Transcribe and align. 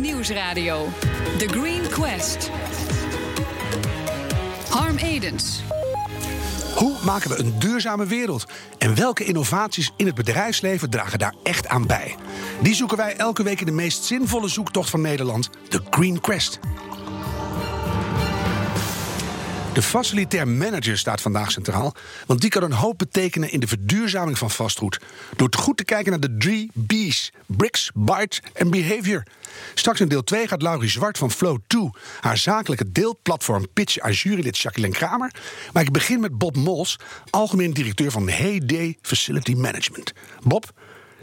Nieuwsradio. 0.00 0.88
The 1.38 1.48
Green 1.48 1.88
Quest. 1.88 2.50
Harm 4.68 4.96
Edens. 4.96 5.62
Hoe 6.74 6.96
maken 7.04 7.30
we 7.30 7.38
een 7.38 7.58
duurzame 7.58 8.06
wereld? 8.06 8.44
En 8.78 8.94
welke 8.94 9.24
innovaties 9.24 9.92
in 9.96 10.06
het 10.06 10.14
bedrijfsleven 10.14 10.90
dragen 10.90 11.18
daar 11.18 11.34
echt 11.42 11.68
aan 11.68 11.86
bij? 11.86 12.14
Die 12.62 12.74
zoeken 12.74 12.96
wij 12.96 13.16
elke 13.16 13.42
week 13.42 13.60
in 13.60 13.66
de 13.66 13.72
meest 13.72 14.04
zinvolle 14.04 14.48
zoektocht 14.48 14.90
van 14.90 15.00
Nederland, 15.00 15.50
de 15.68 15.80
Green 15.90 16.20
Quest. 16.20 16.58
De 19.74 19.82
facilitair 19.82 20.48
manager 20.48 20.98
staat 20.98 21.20
vandaag 21.20 21.50
centraal, 21.50 21.94
want 22.26 22.40
die 22.40 22.50
kan 22.50 22.62
een 22.62 22.72
hoop 22.72 22.98
betekenen 22.98 23.50
in 23.50 23.60
de 23.60 23.66
verduurzaming 23.66 24.38
van 24.38 24.50
vastgoed. 24.50 25.00
Door 25.36 25.48
goed 25.58 25.76
te 25.76 25.84
kijken 25.84 26.10
naar 26.10 26.20
de 26.20 26.36
drie 26.36 26.70
B's: 26.74 27.32
bricks, 27.46 27.90
bytes 27.94 28.40
en 28.52 28.70
behavior. 28.70 29.22
Straks 29.74 30.00
in 30.00 30.08
deel 30.08 30.24
2 30.24 30.48
gaat 30.48 30.62
Laurie 30.62 30.90
Zwart 30.90 31.18
van 31.18 31.32
Flow2 31.32 32.00
haar 32.20 32.36
zakelijke 32.36 32.92
deelplatform 32.92 33.66
pitchen 33.72 34.02
aan 34.02 34.12
jurylid 34.12 34.58
Jacqueline 34.58 34.94
Kramer. 34.94 35.34
Maar 35.72 35.82
ik 35.82 35.92
begin 35.92 36.20
met 36.20 36.38
Bob 36.38 36.56
Mols, 36.56 36.98
algemeen 37.30 37.72
directeur 37.72 38.10
van 38.10 38.28
Heyday 38.28 38.98
Facility 39.02 39.54
Management. 39.54 40.12
Bob, 40.42 40.72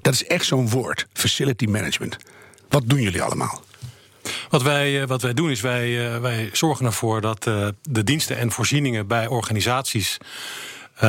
dat 0.02 0.14
is 0.14 0.26
echt 0.26 0.45
zo'n 0.45 0.70
woord, 0.70 1.08
facility 1.14 1.66
management. 1.66 2.18
Wat 2.70 2.90
doen 2.90 3.02
jullie 3.02 3.22
allemaal? 3.22 3.64
Wat 4.52 4.62
wij, 4.62 5.02
eh, 5.02 5.08
wat 5.08 5.22
wij 5.22 5.34
doen 5.34 5.50
is 5.50 5.62
wij, 5.62 6.14
eh, 6.14 6.22
wij 6.22 6.50
zorgen 6.54 6.86
ervoor 6.86 7.22
dat 7.22 7.48
eh, 7.48 7.68
de 7.82 8.04
diensten 8.04 8.38
en 8.38 8.52
voorzieningen 8.52 9.08
bij 9.08 9.28
organisaties. 9.28 10.18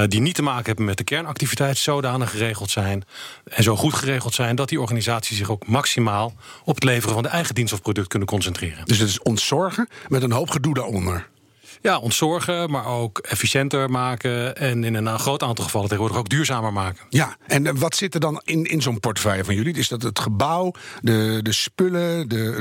die 0.07 0.21
niet 0.21 0.35
te 0.35 0.43
maken 0.43 0.67
hebben 0.67 0.85
met 0.85 0.97
de 0.97 1.05
kernactiviteit, 1.05 1.79
zodanig 1.79 2.31
geregeld 2.31 2.71
zijn. 2.71 3.05
En 3.45 3.63
zo 3.63 3.77
goed 3.77 3.95
geregeld 3.95 4.35
zijn 4.35 4.57
dat 4.57 4.69
die 4.69 4.81
organisaties 4.81 5.37
zich 5.37 5.51
ook 5.51 5.67
maximaal 5.67 6.35
op 6.65 6.75
het 6.75 6.85
leveren 6.85 7.15
van 7.15 7.23
de 7.23 7.29
eigen 7.29 7.55
dienst 7.55 7.73
of 7.73 7.83
product 7.83 8.09
kunnen 8.09 8.29
concentreren. 8.29 8.85
Dus 8.85 8.99
het 8.99 9.09
is 9.09 9.23
ontzorgen 9.23 9.89
met 10.09 10.23
een 10.23 10.33
hoop 10.33 10.51
gedoe 10.51 10.75
daaronder. 10.75 11.29
Ja, 11.83 11.99
ontzorgen, 11.99 12.71
maar 12.71 12.87
ook 12.87 13.19
efficiënter 13.19 13.91
maken. 13.91 14.57
En 14.57 14.85
in 14.85 14.95
een 14.95 15.19
groot 15.19 15.43
aantal 15.43 15.65
gevallen 15.65 15.89
tegenwoordig 15.89 16.21
ook 16.21 16.29
duurzamer 16.29 16.73
maken. 16.73 17.07
Ja, 17.09 17.37
en 17.47 17.67
eh, 17.67 17.73
wat 17.77 17.97
zit 17.97 18.15
er 18.15 18.21
dan 18.21 18.41
in, 18.45 18.65
in 18.65 18.83
zo'n 18.83 19.01
portefeuille 19.01 19.45
van 19.45 19.55
jullie? 19.55 19.75
Is 19.75 19.89
dat 19.89 20.03
het 20.03 20.19
gebouw, 20.19 20.73
de, 21.01 21.41
de 21.43 21.53
spullen? 21.53 22.29
De, 22.29 22.61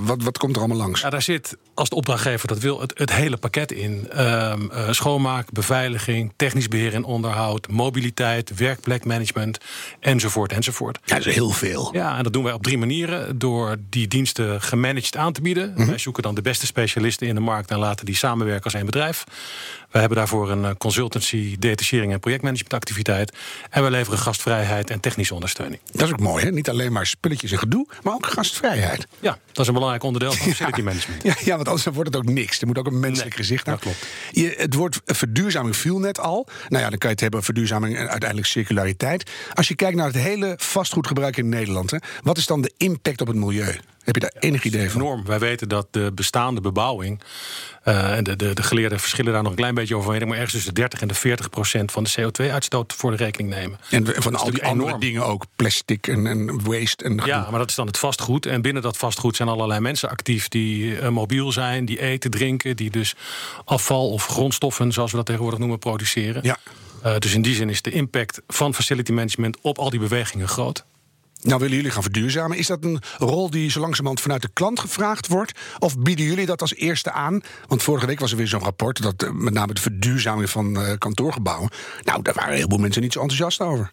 wat, 0.00 0.22
wat 0.22 0.38
komt 0.38 0.54
er 0.56 0.62
allemaal 0.62 0.78
langs? 0.78 1.00
Ja, 1.00 1.10
daar 1.10 1.22
zit, 1.22 1.56
als 1.74 1.88
de 1.88 1.94
opdrachtgever 1.94 2.48
dat 2.48 2.58
wil, 2.58 2.80
het, 2.80 2.98
het 2.98 3.12
hele 3.12 3.36
pakket 3.36 3.72
in. 3.72 4.24
Um, 4.24 4.70
uh, 4.72 4.90
schoonmaak, 4.90 5.52
beveiliging, 5.52 6.32
technisch 6.36 6.68
beheer 6.68 6.94
en 6.94 7.04
onderhoud, 7.04 7.68
mobiliteit, 7.68 8.56
werkplekmanagement, 8.56 9.58
enzovoort, 10.00 10.52
enzovoort. 10.52 10.98
Ja, 11.04 11.16
dat 11.16 11.26
is 11.26 11.34
heel 11.34 11.50
veel. 11.50 11.88
Ja, 11.92 12.16
en 12.16 12.22
dat 12.22 12.32
doen 12.32 12.44
wij 12.44 12.52
op 12.52 12.62
drie 12.62 12.78
manieren. 12.78 13.38
Door 13.38 13.76
die 13.90 14.08
diensten 14.08 14.62
gemanaged 14.62 15.16
aan 15.16 15.32
te 15.32 15.40
bieden. 15.40 15.72
Mm 15.76 15.86
Wij 15.86 15.98
zoeken 15.98 16.22
dan 16.22 16.34
de 16.34 16.42
beste 16.42 16.66
specialisten 16.66 17.26
in 17.26 17.34
de 17.34 17.40
markt 17.40 17.70
en 17.70 17.78
laten 17.78 18.06
die 18.06 18.14
samenwerken 18.14 18.55
als 18.64 18.74
één 18.74 18.86
bedrijf. 18.86 19.24
We 19.90 19.98
hebben 19.98 20.18
daarvoor 20.18 20.50
een 20.50 20.64
eh, 20.64 20.70
consultancy, 20.78 21.56
detachering 21.58 22.12
en 22.12 22.20
projectmanagementactiviteit. 22.20 23.36
En 23.70 23.84
we 23.84 23.90
leveren 23.90 24.18
gastvrijheid 24.18 24.90
en 24.90 25.00
technische 25.00 25.34
ondersteuning. 25.34 25.80
Dat 25.92 26.06
is 26.06 26.12
ook 26.12 26.20
mooi, 26.20 26.44
hè? 26.44 26.50
Niet 26.50 26.68
alleen 26.68 26.92
maar 26.92 27.06
spulletjes 27.06 27.52
en 27.52 27.58
gedoe, 27.58 27.86
maar 28.02 28.14
ook 28.14 28.26
gastvrijheid. 28.26 29.06
Ja, 29.20 29.38
dat 29.46 29.58
is 29.58 29.66
een 29.66 29.72
belangrijk 29.72 30.02
onderdeel 30.02 30.32
van 30.32 30.46
facility 30.46 30.80
management. 30.80 31.22
Ja, 31.22 31.34
ja, 31.44 31.56
want 31.56 31.68
anders 31.68 31.84
wordt 31.84 32.14
het 32.14 32.16
ook 32.16 32.32
niks. 32.32 32.60
Er 32.60 32.66
moet 32.66 32.78
ook 32.78 32.86
een 32.86 33.00
menselijk 33.00 33.34
gezicht 33.34 33.68
aan. 33.68 33.74
Dat 33.74 33.82
klopt. 33.82 34.06
Je, 34.30 34.54
het 34.56 34.74
woord 34.74 35.00
verduurzaming 35.04 35.76
viel 35.76 35.98
net 35.98 36.20
al. 36.20 36.46
Nou 36.68 36.82
ja, 36.82 36.90
dan 36.90 36.98
kan 36.98 37.08
je 37.08 37.14
het 37.14 37.20
hebben 37.20 37.42
verduurzaming 37.42 37.96
en 37.96 38.08
uiteindelijk 38.08 38.48
circulariteit. 38.48 39.30
Als 39.54 39.68
je 39.68 39.74
kijkt 39.74 39.96
naar 39.96 40.06
het 40.06 40.16
hele 40.16 40.54
vastgoedgebruik 40.56 41.36
in 41.36 41.48
Nederland, 41.48 41.90
hè, 41.90 41.98
wat 42.22 42.38
is 42.38 42.46
dan 42.46 42.62
de 42.62 42.72
impact 42.76 43.20
op 43.20 43.26
het 43.26 43.36
milieu? 43.36 43.78
Heb 44.06 44.14
je 44.14 44.20
daar 44.20 44.34
enig 44.38 44.64
idee 44.64 44.90
van? 44.90 45.00
Enorm. 45.00 45.24
Wij 45.24 45.38
weten 45.38 45.68
dat 45.68 45.86
de 45.90 46.12
bestaande 46.14 46.60
bebouwing. 46.60 47.20
Uh, 47.84 48.16
en 48.16 48.24
de, 48.24 48.36
de, 48.36 48.54
de 48.54 48.62
geleerden 48.62 49.00
verschillen 49.00 49.32
daar 49.32 49.42
nog 49.42 49.50
een 49.50 49.56
klein 49.56 49.74
beetje 49.74 49.96
over. 49.96 50.26
Maar 50.26 50.36
ergens 50.36 50.52
tussen 50.52 50.74
de 50.74 50.80
30 50.80 51.00
en 51.00 51.08
de 51.08 51.14
40 51.14 51.50
procent 51.50 51.92
van 51.92 52.04
de 52.04 52.10
CO2-uitstoot 52.20 52.92
voor 52.92 53.10
de 53.10 53.16
rekening 53.16 53.50
nemen. 53.50 53.78
En 53.90 54.06
van 54.06 54.36
al 54.36 54.50
die 54.50 54.64
andere 54.64 54.88
enorm. 54.88 55.00
dingen 55.00 55.26
ook, 55.26 55.44
plastic 55.56 56.06
en, 56.06 56.26
en 56.26 56.64
waste. 56.64 57.04
En 57.04 57.20
ja, 57.24 57.46
maar 57.50 57.58
dat 57.58 57.68
is 57.70 57.74
dan 57.74 57.86
het 57.86 57.98
vastgoed. 57.98 58.46
En 58.46 58.62
binnen 58.62 58.82
dat 58.82 58.96
vastgoed 58.96 59.36
zijn 59.36 59.48
allerlei 59.48 59.80
mensen 59.80 60.08
actief 60.08 60.48
die 60.48 60.84
uh, 60.84 61.08
mobiel 61.08 61.52
zijn, 61.52 61.84
die 61.84 62.00
eten, 62.00 62.30
drinken, 62.30 62.76
die 62.76 62.90
dus 62.90 63.14
afval 63.64 64.10
of 64.10 64.26
grondstoffen, 64.26 64.92
zoals 64.92 65.10
we 65.10 65.16
dat 65.16 65.26
tegenwoordig 65.26 65.58
noemen, 65.58 65.78
produceren. 65.78 66.42
Ja. 66.42 66.58
Uh, 67.04 67.18
dus 67.18 67.34
in 67.34 67.42
die 67.42 67.54
zin 67.54 67.70
is 67.70 67.82
de 67.82 67.90
impact 67.90 68.40
van 68.46 68.74
facility 68.74 69.12
management 69.12 69.58
op 69.60 69.78
al 69.78 69.90
die 69.90 70.00
bewegingen 70.00 70.48
groot. 70.48 70.84
Nou 71.46 71.60
willen 71.60 71.76
jullie 71.76 71.90
gaan 71.90 72.02
verduurzamen. 72.02 72.58
Is 72.58 72.66
dat 72.66 72.84
een 72.84 73.00
rol 73.18 73.50
die 73.50 73.70
zo 73.70 73.80
langzamerhand 73.80 74.20
vanuit 74.20 74.42
de 74.42 74.50
klant 74.52 74.80
gevraagd 74.80 75.26
wordt? 75.26 75.60
Of 75.78 75.98
bieden 75.98 76.24
jullie 76.24 76.46
dat 76.46 76.60
als 76.60 76.74
eerste 76.74 77.12
aan? 77.12 77.40
Want 77.66 77.82
vorige 77.82 78.06
week 78.06 78.20
was 78.20 78.30
er 78.30 78.36
weer 78.36 78.46
zo'n 78.46 78.60
rapport... 78.60 79.02
dat 79.02 79.22
uh, 79.22 79.30
met 79.30 79.52
name 79.52 79.74
de 79.74 79.80
verduurzaming 79.80 80.50
van 80.50 80.80
uh, 80.80 80.92
kantoorgebouwen... 80.98 81.70
nou, 82.02 82.22
daar 82.22 82.34
waren 82.34 82.50
een 82.50 82.56
heleboel 82.56 82.78
mensen 82.78 83.02
niet 83.02 83.12
zo 83.12 83.20
enthousiast 83.20 83.60
over. 83.60 83.92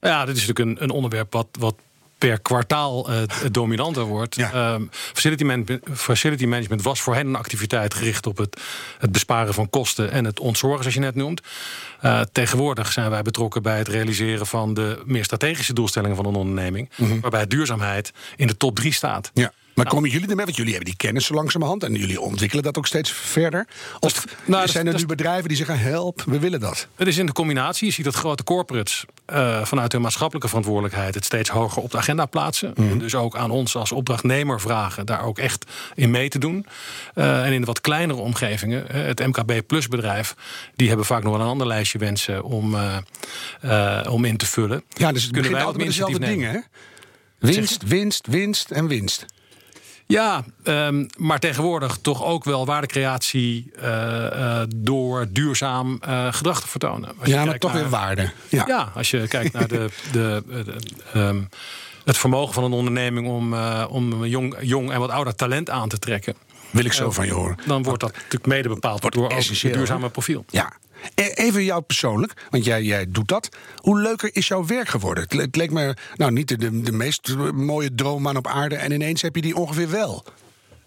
Ja, 0.00 0.24
dit 0.24 0.36
is 0.36 0.46
natuurlijk 0.46 0.80
een, 0.80 0.84
een 0.84 0.90
onderwerp 0.90 1.32
wat, 1.32 1.48
wat 1.58 1.74
per 2.28 2.40
kwartaal 2.40 3.10
uh, 3.10 3.22
dominanter 3.50 4.04
wordt. 4.04 4.34
Ja. 4.34 4.72
Um, 4.74 4.88
facility, 4.90 5.44
management, 5.44 5.84
facility, 5.92 6.46
management, 6.46 6.82
was 6.82 7.00
voor 7.00 7.14
hen 7.14 7.26
een 7.26 7.36
activiteit 7.36 7.94
gericht 7.94 8.26
op 8.26 8.36
het, 8.36 8.60
het 8.98 9.12
besparen 9.12 9.54
van 9.54 9.70
kosten 9.70 10.10
en 10.10 10.24
het 10.24 10.40
ontzorgen, 10.40 10.78
zoals 10.78 10.94
je 10.94 11.00
net 11.00 11.14
noemt. 11.14 11.40
Uh, 12.04 12.20
tegenwoordig 12.32 12.92
zijn 12.92 13.10
wij 13.10 13.22
betrokken 13.22 13.62
bij 13.62 13.78
het 13.78 13.88
realiseren 13.88 14.46
van 14.46 14.74
de 14.74 15.02
meer 15.04 15.24
strategische 15.24 15.72
doelstellingen 15.72 16.16
van 16.16 16.26
een 16.26 16.34
onderneming, 16.34 16.90
mm 16.96 17.08
-hmm. 17.08 17.20
waarbij 17.20 17.46
duurzaamheid 17.46 18.12
in 18.36 18.46
de 18.46 18.56
top 18.56 18.76
drie 18.76 18.92
staat. 18.92 19.30
Ja. 19.34 19.52
Maar 19.74 19.86
komen 19.86 20.10
jullie 20.10 20.28
ermee? 20.28 20.44
Want 20.44 20.56
jullie 20.56 20.72
hebben 20.72 20.90
die 20.90 20.98
kennis 20.98 21.26
zo 21.26 21.34
langzamerhand 21.34 21.82
en 21.82 21.94
jullie 21.94 22.20
ontwikkelen 22.20 22.64
dat 22.64 22.78
ook 22.78 22.86
steeds 22.86 23.10
verder. 23.10 23.66
Of 24.00 24.24
nou, 24.44 24.68
zijn 24.68 24.86
er 24.86 24.94
nu 24.94 25.06
bedrijven 25.06 25.48
die 25.48 25.56
zeggen: 25.56 25.78
help, 25.78 26.22
we 26.26 26.38
willen 26.38 26.60
dat? 26.60 26.86
Het 26.94 27.08
is 27.08 27.18
in 27.18 27.26
de 27.26 27.32
combinatie. 27.32 27.86
Je 27.86 27.92
ziet 27.92 28.04
dat 28.04 28.14
grote 28.14 28.44
corporates 28.44 29.04
uh, 29.32 29.64
vanuit 29.64 29.92
hun 29.92 30.00
maatschappelijke 30.00 30.48
verantwoordelijkheid 30.48 31.14
het 31.14 31.24
steeds 31.24 31.50
hoger 31.50 31.82
op 31.82 31.90
de 31.90 31.96
agenda 31.96 32.26
plaatsen. 32.26 32.72
Mm. 32.76 32.98
Dus 32.98 33.14
ook 33.14 33.36
aan 33.36 33.50
ons 33.50 33.76
als 33.76 33.92
opdrachtnemer 33.92 34.60
vragen 34.60 35.06
daar 35.06 35.24
ook 35.24 35.38
echt 35.38 35.64
in 35.94 36.10
mee 36.10 36.28
te 36.28 36.38
doen. 36.38 36.66
Uh, 37.14 37.46
en 37.46 37.52
in 37.52 37.60
de 37.60 37.66
wat 37.66 37.80
kleinere 37.80 38.20
omgevingen, 38.20 38.86
het 38.86 39.26
MKB 39.26 39.66
Plus 39.66 39.88
bedrijf, 39.88 40.34
die 40.74 40.88
hebben 40.88 41.06
vaak 41.06 41.22
nog 41.22 41.32
wel 41.32 41.42
een 41.42 41.50
ander 41.50 41.66
lijstje 41.66 41.98
wensen 41.98 42.44
om, 42.44 42.76
om 44.08 44.24
in 44.24 44.36
te 44.36 44.46
vullen. 44.46 44.84
Ja, 44.88 45.12
dus 45.12 45.22
het 45.22 45.32
kunnen 45.32 45.52
wij 45.52 45.64
ook 45.64 45.76
met 45.76 45.86
dezelfde 45.86 46.18
dingen. 46.18 46.50
Hè? 46.50 46.58
Winst, 47.38 47.82
winst, 47.82 48.26
winst 48.26 48.70
en 48.70 48.88
winst. 48.88 49.26
Ja, 50.12 50.44
um, 50.64 51.06
maar 51.16 51.38
tegenwoordig 51.38 51.98
toch 52.02 52.24
ook 52.24 52.44
wel 52.44 52.66
waardecreatie 52.66 53.72
uh, 53.76 53.82
uh, 53.84 54.60
door 54.76 55.26
duurzaam 55.30 56.00
uh, 56.08 56.32
gedrag 56.32 56.60
te 56.60 56.68
vertonen. 56.68 57.08
Als 57.18 57.28
ja, 57.28 57.44
maar 57.44 57.58
toch 57.58 57.72
naar, 57.72 57.80
weer 57.80 57.90
waarde. 57.90 58.30
Ja. 58.48 58.64
ja. 58.66 58.92
als 58.94 59.10
je 59.10 59.28
kijkt 59.28 59.52
naar 59.52 59.68
de, 59.68 59.88
de, 60.12 60.42
de 60.46 60.74
um, 61.20 61.48
het 62.04 62.18
vermogen 62.18 62.54
van 62.54 62.64
een 62.64 62.72
onderneming 62.72 63.28
om, 63.28 63.54
om 63.88 64.24
jong, 64.24 64.56
jong 64.60 64.92
en 64.92 65.00
wat 65.00 65.10
ouder 65.10 65.34
talent 65.34 65.70
aan 65.70 65.88
te 65.88 65.98
trekken. 65.98 66.34
Wil 66.72 66.84
ik 66.84 66.92
zo 66.92 67.10
van 67.10 67.26
je 67.26 67.32
horen. 67.32 67.56
Dan 67.66 67.82
wordt 67.82 68.00
dat 68.00 68.12
natuurlijk 68.12 68.46
mede 68.46 68.68
bepaald 68.68 69.12
door 69.12 69.32
het 69.32 69.60
duurzame 69.60 70.10
profiel. 70.10 70.44
Ja, 70.48 70.72
Even 71.14 71.64
jou 71.64 71.82
persoonlijk, 71.82 72.46
want 72.50 72.64
jij, 72.64 72.82
jij 72.82 73.06
doet 73.08 73.28
dat. 73.28 73.48
Hoe 73.76 74.00
leuker 74.00 74.30
is 74.32 74.48
jouw 74.48 74.66
werk 74.66 74.88
geworden? 74.88 75.22
Het, 75.22 75.32
het 75.32 75.56
leek 75.56 75.70
me 75.70 75.96
nou, 76.16 76.32
niet 76.32 76.48
de, 76.48 76.80
de 76.80 76.92
meest 76.92 77.36
mooie 77.52 77.94
droomman 77.94 78.36
op 78.36 78.46
aarde... 78.46 78.76
en 78.76 78.92
ineens 78.92 79.22
heb 79.22 79.34
je 79.34 79.42
die 79.42 79.56
ongeveer 79.56 79.90
wel. 79.90 80.24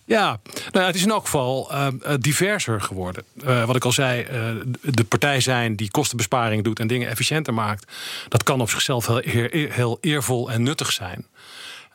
Ja, 0.05 0.39
nou 0.53 0.63
ja, 0.71 0.85
het 0.85 0.95
is 0.95 1.03
in 1.03 1.09
elk 1.09 1.23
geval 1.23 1.71
uh, 1.71 1.87
diverser 2.19 2.81
geworden. 2.81 3.23
Uh, 3.45 3.65
wat 3.65 3.75
ik 3.75 3.85
al 3.85 3.91
zei, 3.91 4.21
uh, 4.21 4.61
de 4.81 5.03
partij 5.03 5.39
zijn 5.39 5.75
die 5.75 5.91
kostenbesparing 5.91 6.63
doet 6.63 6.79
en 6.79 6.87
dingen 6.87 7.09
efficiënter 7.09 7.53
maakt, 7.53 7.91
dat 8.29 8.43
kan 8.43 8.61
op 8.61 8.69
zichzelf 8.69 9.07
heel, 9.07 9.69
heel 9.69 9.97
eervol 10.01 10.51
en 10.51 10.63
nuttig 10.63 10.91
zijn. 10.91 11.25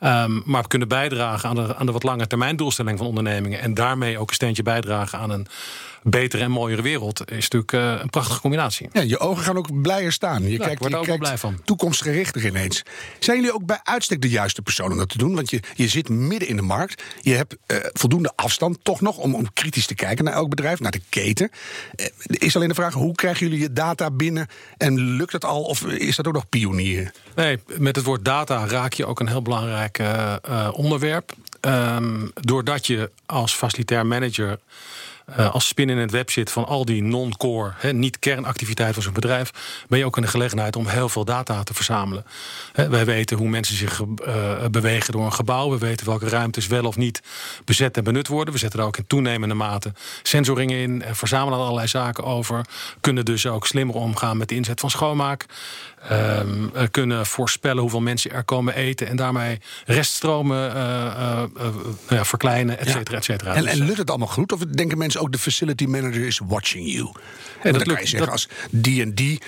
Um, 0.03 0.41
maar 0.45 0.67
kunnen 0.67 0.87
bijdragen 0.87 1.49
aan 1.49 1.55
de, 1.55 1.75
aan 1.75 1.85
de 1.85 1.91
wat 1.91 2.03
lange 2.03 2.27
termijn 2.27 2.55
doelstelling 2.55 2.97
van 2.97 3.07
ondernemingen. 3.07 3.59
En 3.59 3.73
daarmee 3.73 4.17
ook 4.17 4.29
een 4.29 4.35
steentje 4.35 4.63
bijdragen 4.63 5.19
aan 5.19 5.29
een 5.29 5.47
betere 6.03 6.43
en 6.43 6.51
mooiere 6.51 6.81
wereld. 6.81 7.31
Is 7.31 7.49
natuurlijk 7.49 7.71
uh, 7.71 8.01
een 8.01 8.09
prachtige 8.09 8.41
combinatie. 8.41 8.89
Ja, 8.91 9.01
je 9.01 9.19
ogen 9.19 9.43
gaan 9.43 9.57
ook 9.57 9.81
blijer 9.81 10.11
staan. 10.11 10.43
Je 10.43 10.49
ja, 10.49 10.57
kijkt, 10.57 10.87
je 10.87 10.97
ook 10.97 11.05
kijkt 11.05 11.19
blij 11.19 11.37
van. 11.37 11.61
toekomstgerichter 11.63 12.45
ineens. 12.45 12.83
Zijn 13.19 13.37
jullie 13.37 13.53
ook 13.53 13.65
bij 13.65 13.79
uitstek 13.83 14.21
de 14.21 14.29
juiste 14.29 14.61
persoon 14.61 14.91
om 14.91 14.97
dat 14.97 15.09
te 15.09 15.17
doen? 15.17 15.35
Want 15.35 15.49
je, 15.49 15.59
je 15.75 15.87
zit 15.87 16.09
midden 16.09 16.47
in 16.47 16.55
de 16.55 16.61
markt. 16.61 17.03
Je 17.21 17.33
hebt 17.33 17.55
uh, 17.67 17.77
voldoende 17.93 18.31
afstand 18.35 18.77
toch 18.83 19.01
nog 19.01 19.17
om, 19.17 19.35
om 19.35 19.53
kritisch 19.53 19.85
te 19.85 19.95
kijken 19.95 20.25
naar 20.25 20.33
elk 20.33 20.49
bedrijf, 20.49 20.79
naar 20.79 20.91
de 20.91 21.01
keten. 21.09 21.49
Uh, 21.95 22.05
is 22.27 22.55
alleen 22.55 22.67
de 22.67 22.73
vraag, 22.73 22.93
hoe 22.93 23.15
krijgen 23.15 23.47
jullie 23.47 23.61
je 23.61 23.73
data 23.73 24.11
binnen? 24.11 24.47
En 24.77 24.99
lukt 24.99 25.31
het 25.31 25.45
al 25.45 25.63
of 25.63 25.85
is 25.85 26.15
dat 26.15 26.27
ook 26.27 26.33
nog 26.33 26.49
pionier? 26.49 27.11
Nee, 27.35 27.59
met 27.77 27.95
het 27.95 28.05
woord 28.05 28.25
data 28.25 28.67
raak 28.67 28.93
je 28.93 29.05
ook 29.05 29.19
een 29.19 29.27
heel 29.27 29.41
belangrijk 29.41 29.99
uh, 29.99 30.35
onderwerp. 30.71 31.33
Um, 31.61 32.31
doordat 32.33 32.87
je 32.87 33.11
als 33.25 33.53
facilitair 33.53 34.05
manager 34.05 34.59
uh, 35.29 35.53
als 35.53 35.67
spin 35.67 35.89
in 35.89 35.97
het 35.97 36.11
web 36.11 36.31
zit 36.31 36.51
van 36.51 36.65
al 36.65 36.85
die 36.85 37.03
non-core, 37.03 37.93
niet 37.93 38.19
kernactiviteit 38.19 38.93
van 38.93 39.03
zo'n 39.03 39.13
bedrijf, 39.13 39.51
ben 39.87 39.99
je 39.99 40.05
ook 40.05 40.15
in 40.15 40.21
de 40.21 40.27
gelegenheid 40.27 40.75
om 40.75 40.87
heel 40.87 41.09
veel 41.09 41.25
data 41.25 41.63
te 41.63 41.73
verzamelen. 41.73 42.25
He, 42.73 42.89
wij 42.89 43.05
weten 43.05 43.37
hoe 43.37 43.47
mensen 43.47 43.75
zich 43.75 44.01
uh, 44.01 44.65
bewegen 44.71 45.13
door 45.13 45.25
een 45.25 45.33
gebouw. 45.33 45.69
We 45.69 45.77
weten 45.77 46.05
welke 46.05 46.29
ruimtes 46.29 46.67
wel 46.67 46.85
of 46.85 46.97
niet 46.97 47.21
bezet 47.65 47.97
en 47.97 48.03
benut 48.03 48.27
worden. 48.27 48.53
We 48.53 48.59
zetten 48.59 48.79
er 48.79 48.85
ook 48.85 48.97
in 48.97 49.07
toenemende 49.07 49.55
mate 49.55 49.93
sensoringen 50.23 50.77
in 50.77 51.01
en 51.01 51.15
verzamelen 51.15 51.59
allerlei 51.59 51.87
zaken 51.87 52.23
over. 52.23 52.65
Kunnen 53.01 53.25
dus 53.25 53.45
ook 53.45 53.67
slimmer 53.67 53.95
omgaan 53.95 54.37
met 54.37 54.49
de 54.49 54.55
inzet 54.55 54.79
van 54.79 54.89
schoonmaak. 54.89 55.45
Um, 56.11 56.71
kunnen 56.91 57.25
voorspellen 57.25 57.81
hoeveel 57.81 58.01
mensen 58.01 58.31
er 58.31 58.43
komen 58.43 58.75
eten 58.75 59.07
en 59.07 59.15
daarmee 59.15 59.59
reststromen 59.85 60.75
uh, 60.75 61.43
uh, 61.57 61.69
ja, 62.09 62.25
verkleinen, 62.25 62.79
et 62.79 62.89
cetera, 62.89 63.17
et 63.17 63.23
cetera. 63.23 63.53
En, 63.53 63.65
en 63.65 63.77
lukt 63.77 63.97
het 63.97 64.09
allemaal 64.09 64.27
goed? 64.27 64.51
Of 64.51 64.59
denken 64.59 64.97
mensen 64.97 65.21
ook 65.21 65.31
de 65.31 65.37
facility 65.37 65.85
manager 65.85 66.25
is 66.25 66.39
watching 66.45 66.91
you? 66.91 67.11
En 67.61 67.73
dat 67.73 67.85
dan 67.85 67.93
kan 67.93 68.03
je 68.03 68.09
zeggen, 68.09 68.31
als 68.31 68.47
die 68.71 69.01
en 69.01 69.13
die, 69.13 69.41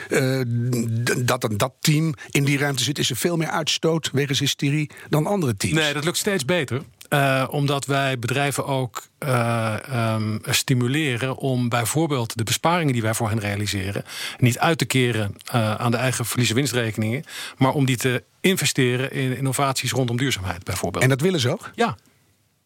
dat 1.18 1.44
en 1.44 1.58
dat 1.58 1.74
team 1.80 2.14
in 2.30 2.44
die 2.44 2.58
ruimte 2.58 2.84
zit, 2.84 3.00
is 3.00 3.10
er 3.10 3.16
veel 3.16 3.38
meer 3.38 3.50
uitstoot 3.50 4.10
wegens 4.12 4.40
hysterie 4.40 4.90
dan 5.10 5.26
andere 5.26 5.58
teams. 5.58 5.76
Nee, 5.76 5.94
dat 5.94 6.04
lukt 6.04 6.18
steeds 6.18 6.46
beter. 6.46 6.82
Uh, 7.14 7.44
omdat 7.50 7.86
wij 7.86 8.20
bedrijven 8.20 8.66
ook 8.66 9.04
uh, 9.20 9.76
um, 10.16 10.42
stimuleren 10.46 11.36
om 11.36 11.70
bijvoorbeeld 11.70 12.38
de 12.38 12.44
besparingen 12.44 12.94
die 12.94 13.02
wij 13.02 13.14
voor 13.14 13.30
hen 13.30 13.40
realiseren, 13.40 14.04
niet 14.38 14.60
uit 14.60 14.78
te 14.78 14.86
keren 14.86 15.36
uh, 15.56 15.76
aan 15.76 15.92
de 15.92 15.98
eigen 15.98 16.26
verliezen-winstrekeningen, 16.26 17.24
maar 17.58 17.72
om 17.72 17.86
die 17.86 17.98
te 17.98 18.24
investeren 18.42 19.12
in 19.12 19.38
innovaties 19.38 19.92
rondom 19.92 20.18
duurzaamheid 20.18 20.64
bijvoorbeeld. 20.64 21.04
En 21.04 21.10
dat 21.10 21.22
willen 21.22 21.40
ze 21.40 21.52
ook? 21.52 21.72
Ja. 21.76 21.98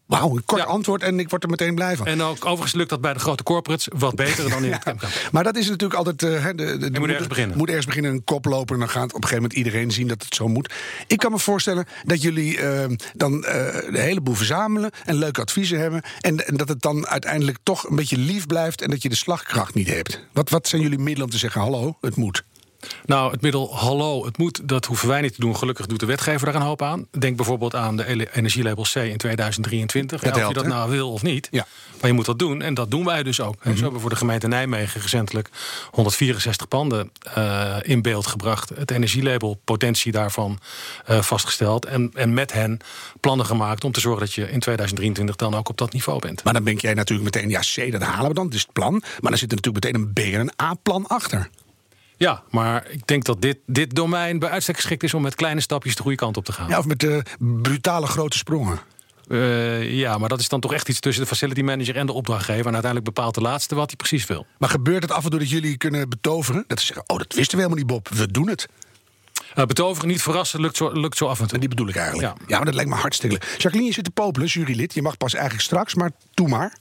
Wauw, 0.08 0.36
een 0.36 0.46
kort 0.46 0.66
antwoord 0.66 1.02
en 1.02 1.20
ik 1.20 1.30
word 1.30 1.44
er 1.44 1.50
meteen 1.50 1.76
blij 1.76 1.98
van. 1.98 2.08
En 2.08 2.22
ook 2.22 2.46
overigens 2.46 2.74
lukt 2.74 2.90
dat 2.90 3.02
bij 3.02 3.14
de 3.14 3.20
grote 3.20 3.44
corporates 3.44 3.88
wat 3.98 4.16
beter 4.26 4.50
dan 4.50 4.64
in 4.64 4.72
het 4.72 4.84
campkamp. 4.84 5.14
Maar 5.32 5.44
dat 5.44 5.56
is 5.56 5.70
natuurlijk 5.70 5.94
altijd... 5.94 6.22
Uh, 6.22 6.46
de, 6.46 6.54
de, 6.54 6.78
de, 6.78 6.90
moet, 6.90 7.00
moet 7.00 7.10
ergens 7.10 7.28
beginnen. 7.28 7.58
Moet 7.58 7.68
ergens 7.68 7.86
beginnen, 7.86 8.12
een 8.12 8.24
koploper... 8.24 8.74
en 8.74 8.80
dan 8.80 8.90
gaat 8.90 9.14
op 9.14 9.24
een 9.24 9.30
gegeven 9.30 9.42
moment 9.42 9.54
iedereen 9.54 9.92
zien 9.92 10.08
dat 10.08 10.24
het 10.24 10.36
zo 10.36 10.48
moet. 10.48 10.74
Ik 11.08 11.18
kan 11.18 11.32
me 11.32 11.40
voorstellen 11.40 11.86
dat 12.04 12.22
jullie 12.22 12.58
uh, 12.58 12.86
dan 13.14 13.34
uh, 13.34 13.66
een 13.88 13.96
heleboel 13.96 14.36
verzamelen... 14.36 14.92
en 15.06 15.16
leuke 15.16 15.42
adviezen 15.42 15.80
hebben... 15.80 16.02
En, 16.20 16.48
en, 16.48 16.58
dat 16.58 16.68
het 16.68 16.82
dan 16.82 17.08
uiteindelijk 17.08 17.58
toch 17.64 17.90
een 17.90 17.96
beetje 17.96 18.18
lief 18.18 18.46
blijft... 18.46 18.82
en 18.82 18.90
dat 18.90 19.02
je 19.02 19.10
de 19.10 19.16
slagkracht 19.16 19.74
niet 19.74 19.88
hebt. 19.88 20.22
Wat, 20.34 20.50
wat 20.50 20.68
zijn 20.68 20.82
jullie 20.82 20.98
middelen 20.98 21.24
om 21.24 21.32
te 21.32 21.38
zeggen, 21.38 21.62
hallo, 21.62 21.98
het 22.02 22.16
moet? 22.16 22.44
Nou, 23.06 23.32
het 23.32 23.42
middel 23.42 23.76
hallo, 23.76 24.26
het 24.26 24.38
moet, 24.38 24.68
dat 24.68 24.86
hoeven 24.86 25.08
wij 25.08 25.22
niet 25.22 25.34
te 25.34 25.40
doen. 25.40 25.58
Gelukkig 25.58 25.86
doet 25.86 26.00
de 26.00 26.06
wetgever 26.06 26.46
daar 26.46 26.56
een 26.56 26.62
hoop 26.62 26.82
aan. 26.82 27.08
Denk 27.20 27.36
bijvoorbeeld 27.36 27.76
aan 27.76 27.98
de 27.98 28.36
energielabel 28.36 28.84
C 28.84 28.96
in 28.96 29.18
2023. 29.18 30.22
Dat 30.22 30.36
of 30.36 30.48
je 30.48 30.54
dat 30.54 30.68
nou 30.68 30.90
wil 30.90 31.12
of 31.12 31.24
niet. 31.24 31.48
Ja. 31.52 31.66
Maar 32.00 32.10
je 32.10 32.16
moet 32.16 32.26
dat 32.26 32.40
doen 32.40 32.62
en 32.62 32.74
dat 32.74 32.92
doen 32.92 33.06
wij 33.06 33.24
dus 33.24 33.42
ook. 33.42 33.54
Mm 33.54 33.60
-hmm. 33.62 33.76
Zo 33.76 33.78
hebben 33.78 33.94
we 33.94 34.02
voor 34.02 34.10
de 34.10 34.16
gemeente 34.16 34.48
Nijmegen 34.48 35.02
recentelijk 35.02 35.50
164 35.92 36.68
panden 36.68 37.12
uh, 37.38 37.76
in 37.82 38.02
beeld 38.02 38.28
gebracht. 38.28 38.70
Het 38.70 38.92
energielabel 38.92 39.60
potentie 39.64 40.12
daarvan 40.12 40.60
uh, 41.10 41.22
vastgesteld. 41.22 41.86
En, 41.86 42.12
en 42.14 42.34
met 42.34 42.54
hen 42.54 42.80
plannen 43.20 43.46
gemaakt 43.46 43.84
om 43.84 43.92
te 43.92 44.00
zorgen 44.00 44.20
dat 44.20 44.34
je 44.34 44.52
in 44.52 44.60
2023 44.60 45.36
dan 45.36 45.56
ook 45.56 45.70
op 45.70 45.78
dat 45.78 45.94
niveau 45.94 46.20
bent. 46.20 46.44
Maar 46.44 46.54
dan 46.54 46.64
denk 46.64 46.82
jij 46.82 46.94
natuurlijk 46.94 47.36
meteen, 47.36 47.50
ja 47.50 47.60
C, 47.60 47.92
dat 47.92 48.02
halen 48.02 48.28
we 48.28 48.34
dan, 48.34 48.46
dat 48.46 48.54
is 48.54 48.62
het 48.62 48.74
plan. 48.74 48.92
Maar 48.92 49.32
dan 49.32 49.38
zit 49.38 49.52
er 49.52 49.56
natuurlijk 49.56 49.86
meteen 49.86 50.02
een 50.02 50.14
B 50.14 50.20
en 50.20 50.40
een 50.40 50.66
A-plan 50.66 51.08
achter. 51.08 51.50
Ja, 52.18 52.44
maar 52.50 52.90
ik 52.90 53.08
denk 53.08 53.24
dat 53.24 53.42
dit, 53.42 53.58
dit 53.66 53.96
domein 53.96 54.40
bij 54.40 54.50
uitstek 54.50 54.76
geschikt 54.76 55.04
is 55.04 55.14
om 55.14 55.22
met 55.22 55.36
kleine 55.36 55.62
stapjes 55.62 55.96
de 55.96 56.02
goede 56.02 56.18
kant 56.18 56.38
op 56.38 56.46
te 56.46 56.52
gaan. 56.52 56.70
Ja, 56.70 56.78
of 56.78 56.86
met 56.86 57.04
uh, 57.04 57.18
brutale 57.40 58.08
grote 58.08 58.38
sprongen. 58.38 58.80
Uh, 59.28 59.92
ja, 59.92 60.18
maar 60.18 60.30
dat 60.30 60.40
is 60.40 60.50
dan 60.50 60.60
toch 60.60 60.74
echt 60.74 60.90
iets 60.90 61.00
tussen 61.00 61.24
de 61.24 61.30
facility 61.30 61.62
manager 61.62 61.96
en 61.96 62.06
de 62.06 62.14
opdrachtgever. 62.14 62.66
En 62.66 62.74
uiteindelijk 62.74 63.14
bepaalt 63.14 63.36
de 63.36 63.42
laatste 63.42 63.76
wat 63.76 63.88
hij 63.88 63.96
precies 63.96 64.26
wil. 64.26 64.46
Maar 64.58 64.70
gebeurt 64.70 65.04
het 65.04 65.12
af 65.12 65.24
en 65.24 65.30
toe 65.30 65.40
dat 65.40 65.50
jullie 65.50 65.78
kunnen 65.78 66.10
betoveren? 66.10 66.64
Dat 66.68 66.80
ze 66.80 66.86
zeggen, 66.86 67.04
oh, 67.08 67.18
dat 67.18 67.34
wisten 67.34 67.58
we 67.58 67.64
helemaal 67.64 67.86
niet, 67.86 67.94
Bob. 67.94 68.10
We 68.10 68.32
doen 68.32 68.48
het. 68.48 68.68
Uh, 69.56 69.66
betoveren, 69.66 70.08
niet 70.08 70.22
verrassen, 70.22 70.62
lukt 70.62 70.78
zo, 70.78 70.92
lukt 70.92 71.18
zo 71.18 71.28
af 71.28 71.40
en 71.40 71.46
toe. 71.46 71.54
En 71.54 71.60
die 71.60 71.70
bedoel 71.70 71.88
ik 71.88 71.96
eigenlijk. 71.96 72.28
Ja, 72.28 72.46
ja 72.48 72.56
maar 72.56 72.66
dat 72.66 72.74
lijkt 72.74 72.90
me 72.90 72.96
hartstikke 72.96 73.40
Jacqueline, 73.58 73.86
je 73.86 73.94
zit 73.94 74.04
te 74.04 74.12
popelen, 74.12 74.48
jurylid. 74.48 74.94
Je 74.94 75.02
mag 75.02 75.18
pas 75.18 75.34
eigenlijk 75.34 75.64
straks, 75.64 75.96
maar 75.96 76.12
doe 76.34 76.48
maar. 76.48 76.78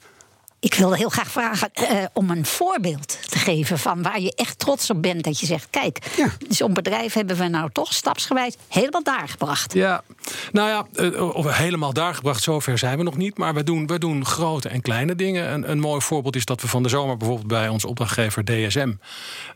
Ik 0.61 0.75
wilde 0.75 0.97
heel 0.97 1.09
graag 1.09 1.31
vragen 1.31 1.71
uh, 1.81 2.05
om 2.13 2.31
een 2.31 2.47
voorbeeld 2.47 3.19
te 3.29 3.39
geven 3.39 3.79
van 3.79 4.03
waar 4.03 4.21
je 4.21 4.33
echt 4.35 4.59
trots 4.59 4.91
op 4.91 5.03
bent. 5.03 5.25
Dat 5.25 5.41
je 5.41 5.47
zegt: 5.47 5.67
kijk, 5.71 5.99
ja. 6.17 6.29
zo'n 6.49 6.75
bedrijf 6.75 7.13
hebben 7.13 7.37
we 7.37 7.49
nou 7.49 7.71
toch 7.73 7.93
stapsgewijs 7.93 8.57
helemaal 8.69 9.03
daar 9.03 9.29
gebracht. 9.29 9.73
Ja, 9.73 10.03
nou 10.53 10.69
ja, 10.69 11.05
uh, 11.05 11.35
of 11.35 11.57
helemaal 11.57 11.93
daar 11.93 12.15
gebracht, 12.15 12.43
zover 12.43 12.79
zijn 12.79 12.99
we 12.99 13.05
nog 13.05 13.17
niet. 13.17 13.39
Maar 13.39 13.55
we 13.55 13.65
doen, 13.65 13.87
we 13.87 13.99
doen 13.99 14.27
grote 14.27 14.69
en 14.69 14.81
kleine 14.81 15.15
dingen. 15.15 15.53
Een, 15.53 15.71
een 15.71 15.81
mooi 15.81 16.01
voorbeeld 16.01 16.37
is 16.37 16.45
dat 16.45 16.61
we 16.61 16.69
van 16.69 16.83
de 16.83 16.89
zomer 16.89 17.17
bijvoorbeeld 17.17 17.49
bij 17.49 17.69
onze 17.69 17.89
opdrachtgever 17.89 18.45
DSM 18.45 18.93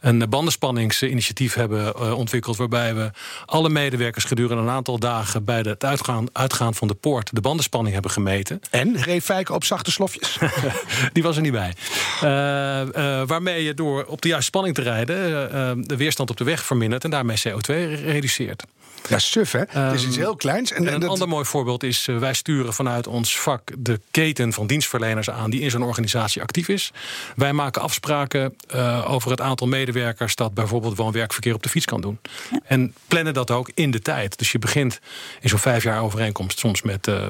een 0.01 0.29
bandenspanningsinitiatief 0.29 1.55
hebben 1.55 1.93
uh, 1.97 2.19
ontwikkeld. 2.19 2.57
Waarbij 2.57 2.95
we 2.95 3.11
alle 3.47 3.69
medewerkers 3.69 4.25
gedurende 4.25 4.63
een 4.63 4.69
aantal 4.69 4.99
dagen 4.99 5.45
bij 5.45 5.61
het 5.61 5.85
uitgaan, 5.85 6.27
uitgaan 6.33 6.75
van 6.75 6.89
de 6.89 6.95
poort 6.95 7.35
de 7.35 7.41
bandenspanning 7.41 7.93
hebben 7.93 8.13
gemeten. 8.13 8.61
En 8.71 9.03
reed 9.03 9.51
op 9.51 9.65
zachte 9.65 9.91
slofjes. 9.91 10.39
Die 11.13 11.23
was 11.23 11.37
er 11.37 11.43
niet 11.43 11.53
bij. 11.53 11.75
Uh, 12.25 12.81
uh, 12.97 13.27
waarmee 13.27 13.65
je 13.65 13.75
door 13.75 14.05
op 14.05 14.23
de 14.23 14.29
juiste 14.29 14.49
spanning 14.49 14.75
te 14.75 14.83
rijden 14.83 15.51
uh, 15.55 15.85
de 15.87 15.97
weerstand 15.97 16.31
op 16.31 16.37
de 16.37 16.45
weg 16.45 16.65
vermindert 16.65 17.05
en 17.05 17.11
daarmee 17.11 17.39
CO2 17.49 17.75
reduceert. 18.05 18.65
Ja, 19.09 19.19
suf 19.19 19.53
hè? 19.53 19.61
Um, 19.61 19.67
het 19.73 19.95
is 19.95 20.07
iets 20.07 20.17
heel 20.17 20.37
kleins. 20.37 20.73
En, 20.73 20.87
en 20.87 20.95
een 20.95 21.01
dat... 21.01 21.11
ander 21.11 21.29
mooi 21.29 21.45
voorbeeld 21.45 21.83
is, 21.83 22.07
uh, 22.09 22.19
wij 22.19 22.35
sturen 22.35 22.73
vanuit 22.73 23.07
ons 23.07 23.41
vak 23.41 23.71
de 23.79 24.01
keten 24.11 24.53
van 24.53 24.67
dienstverleners 24.67 25.31
aan 25.31 25.51
die 25.51 25.61
in 25.61 25.71
zo'n 25.71 25.83
organisatie 25.83 26.43
actief 26.43 26.69
is. 26.69 26.93
Wij 27.37 27.53
maken 27.53 27.83
afspraken 27.83 28.55
uh, 28.75 29.11
over 29.11 29.31
het 29.31 29.41
aantal 29.41 29.67
medewerkers 29.67 30.35
dat 30.35 30.55
bijvoorbeeld 30.55 30.97
woon-werkverkeer 30.97 31.55
op 31.55 31.63
de 31.63 31.69
fiets 31.69 31.85
kan 31.85 32.01
doen. 32.01 32.19
Ja. 32.51 32.61
En 32.65 32.95
plannen 33.09 33.35
dat 33.35 33.51
ook 33.51 33.71
in 33.75 33.91
de 33.91 34.01
tijd. 34.01 34.39
Dus 34.39 34.53
je 34.53 34.59
begint 34.59 35.01
in 35.41 35.49
zo'n 35.49 35.59
vijf 35.59 35.83
jaar 35.83 36.03
overeenkomst 36.03 36.59
soms 36.59 36.83
met 36.83 37.07
uh, 37.07 37.27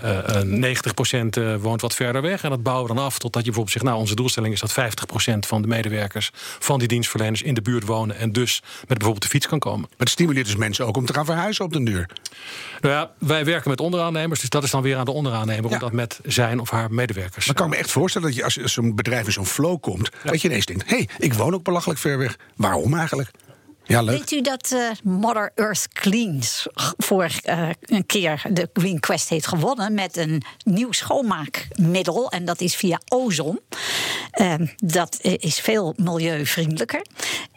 90% 0.00 1.60
woont 1.60 1.80
wat 1.80 1.94
verder 1.94 2.22
weg. 2.22 2.42
En 2.42 2.50
dat 2.50 2.62
bouwen 2.62 2.88
we 2.88 2.94
dan 2.94 3.04
af 3.04 3.18
totdat 3.18 3.44
je 3.44 3.50
bijvoorbeeld 3.50 3.74
zegt, 3.74 3.84
nou 3.84 3.98
onze 3.98 4.14
doelstelling 4.14 4.54
is 4.54 4.60
dat 4.60 4.72
50% 4.72 5.38
van 5.38 5.62
de 5.62 5.68
medewerkers 5.68 6.30
van 6.58 6.78
die 6.78 6.88
dienstverleners 6.88 7.42
in 7.42 7.54
de 7.54 7.62
buurt 7.62 7.84
wonen 7.84 8.16
en 8.16 8.32
dus 8.32 8.62
met 8.78 8.86
bijvoorbeeld 8.86 9.22
de 9.22 9.28
fiets 9.28 9.46
kan 9.46 9.58
komen. 9.58 9.80
Maar 9.80 9.98
het 9.98 10.08
stimuleert 10.08 10.46
dus 10.46 10.56
mensen 10.56 10.86
ook 10.86 10.96
om 10.96 11.06
te 11.06 11.12
gaan 11.12 11.24
verhuizen 11.24 11.64
op 11.64 11.72
den 11.72 11.84
duur. 11.84 12.08
Nou 12.80 12.94
ja, 12.94 13.10
wij 13.18 13.44
werken 13.44 13.70
met 13.70 13.80
onderaannemers, 13.80 14.40
dus 14.40 14.48
dat 14.48 14.62
is 14.62 14.70
dan 14.70 14.82
weer 14.82 14.96
aan 14.96 15.04
de 15.04 15.10
onderaannemer 15.10 15.70
ja. 15.70 15.74
om 15.74 15.80
dat 15.80 15.92
met 15.92 16.20
zijn 16.24 16.60
of 16.60 16.70
haar 16.70 16.92
medewerkers. 16.92 17.46
Maar 17.46 17.54
kan 17.54 17.66
ik 17.66 17.72
me 17.72 17.78
echt 17.78 17.90
voorstellen 17.90 18.28
dat 18.28 18.36
je 18.36 18.44
als 18.44 18.54
zo'n 18.54 18.94
bedrijf 18.94 19.26
in 19.26 19.32
zo'n 19.32 19.46
flow 19.46 19.80
komt, 19.80 20.10
ja. 20.22 20.30
dat 20.30 20.40
je 20.40 20.48
ineens 20.48 20.66
denkt: 20.66 20.90
hé, 20.90 20.96
hey, 20.96 21.08
ik 21.18 21.34
woon 21.34 21.54
ook 21.54 21.64
belachelijk 21.64 22.00
ver 22.00 22.18
weg. 22.18 22.36
Waarom 22.56 22.94
eigenlijk? 22.94 23.30
Ja. 23.84 24.04
Weet 24.04 24.30
u 24.30 24.40
dat 24.40 24.70
uh, 24.72 24.90
Mother 25.02 25.52
Earth 25.54 25.88
Cleans 25.88 26.66
vorig 26.96 27.46
uh, 27.46 27.68
een 27.80 28.06
keer 28.06 28.42
de 28.50 28.68
Green 28.72 29.00
Quest 29.00 29.28
heeft 29.28 29.46
gewonnen 29.46 29.94
met 29.94 30.16
een 30.16 30.42
nieuw 30.64 30.92
schoonmaakmiddel 30.92 32.30
en 32.30 32.44
dat 32.44 32.60
is 32.60 32.74
via 32.74 33.00
ozon. 33.08 33.60
Uh, 34.40 34.54
dat 34.76 35.18
is 35.20 35.60
veel 35.60 35.94
milieuvriendelijker. 35.96 37.02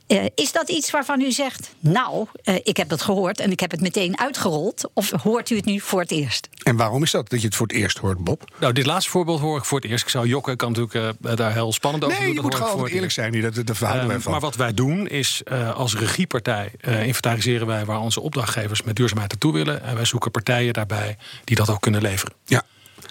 Uh, 0.08 0.26
is 0.36 0.52
dat 0.52 0.70
iets 0.70 0.92
waarvan 0.92 1.22
u 1.22 1.32
zegt, 1.32 1.76
nou, 1.80 2.28
uh, 2.44 2.56
ik 2.64 2.78
heb 2.78 2.90
het 2.90 3.02
gehoord 3.02 3.40
en 3.40 3.52
ik 3.52 3.60
heb 3.60 3.72
het 3.72 3.82
meteen 3.82 4.20
uitgerold? 4.20 4.90
Of 4.94 5.12
hoort 5.12 5.50
u 5.50 5.56
het 5.56 5.66
nu 5.66 5.80
voor 5.80 6.00
het 6.00 6.12
eerst? 6.12 6.50
En 6.64 6.76
waarom 6.76 7.04
is 7.04 7.12
dat 7.12 7.30
dat 7.30 7.42
je 7.42 7.46
het 7.46 7.56
voor 7.56 7.68
het 7.68 7.76
eerst 7.76 7.98
hoort, 7.98 8.18
Bob? 8.18 8.52
Nou, 8.60 8.74
dit 8.74 8.86
laatste 8.86 9.12
voorbeeld 9.12 9.40
hoor 9.40 9.58
ik 9.58 9.66
voor 9.66 9.80
het 9.80 9.90
eerst. 9.90 10.04
Ik 10.04 10.10
zou 10.10 10.28
jokken, 10.28 10.58
kan 10.58 10.72
natuurlijk 10.72 11.16
uh, 11.22 11.36
daar 11.36 11.54
heel 11.54 11.74
spannend 11.74 12.04
over 12.04 12.18
nee, 12.18 12.26
doen. 12.26 12.36
Nee, 12.36 12.52
je 12.52 12.58
moet 12.58 12.70
gewoon 12.70 12.88
eerlijk 12.88 13.12
zijn, 13.12 13.32
niet 13.32 13.56
dat 13.56 13.68
de 13.68 13.76
verhouding 13.76 14.20
uh, 14.20 14.26
Maar 14.28 14.40
wat 14.40 14.56
wij 14.56 14.74
doen 14.74 15.08
is, 15.08 15.42
als 15.76 15.96
regiepartij 15.96 16.72
inventariseren 16.82 17.68
wij 17.68 17.86
waar 17.86 18.00
onze 18.00 18.22
opdrachtgevers 18.22 18.84
met 18.84 18.96
duurzaamheid 18.96 19.32
naartoe 19.32 19.54
willen. 19.54 19.84
En 19.84 19.96
wij 19.96 20.06
zoeken 20.06 20.32
partijen 20.32 20.74
daarbij 20.74 21.18
die 21.44 21.56
dat 21.56 21.70
ook 21.70 21.82
kunnen 21.82 22.02
leveren. 22.02 22.34
Ja, 22.46 22.64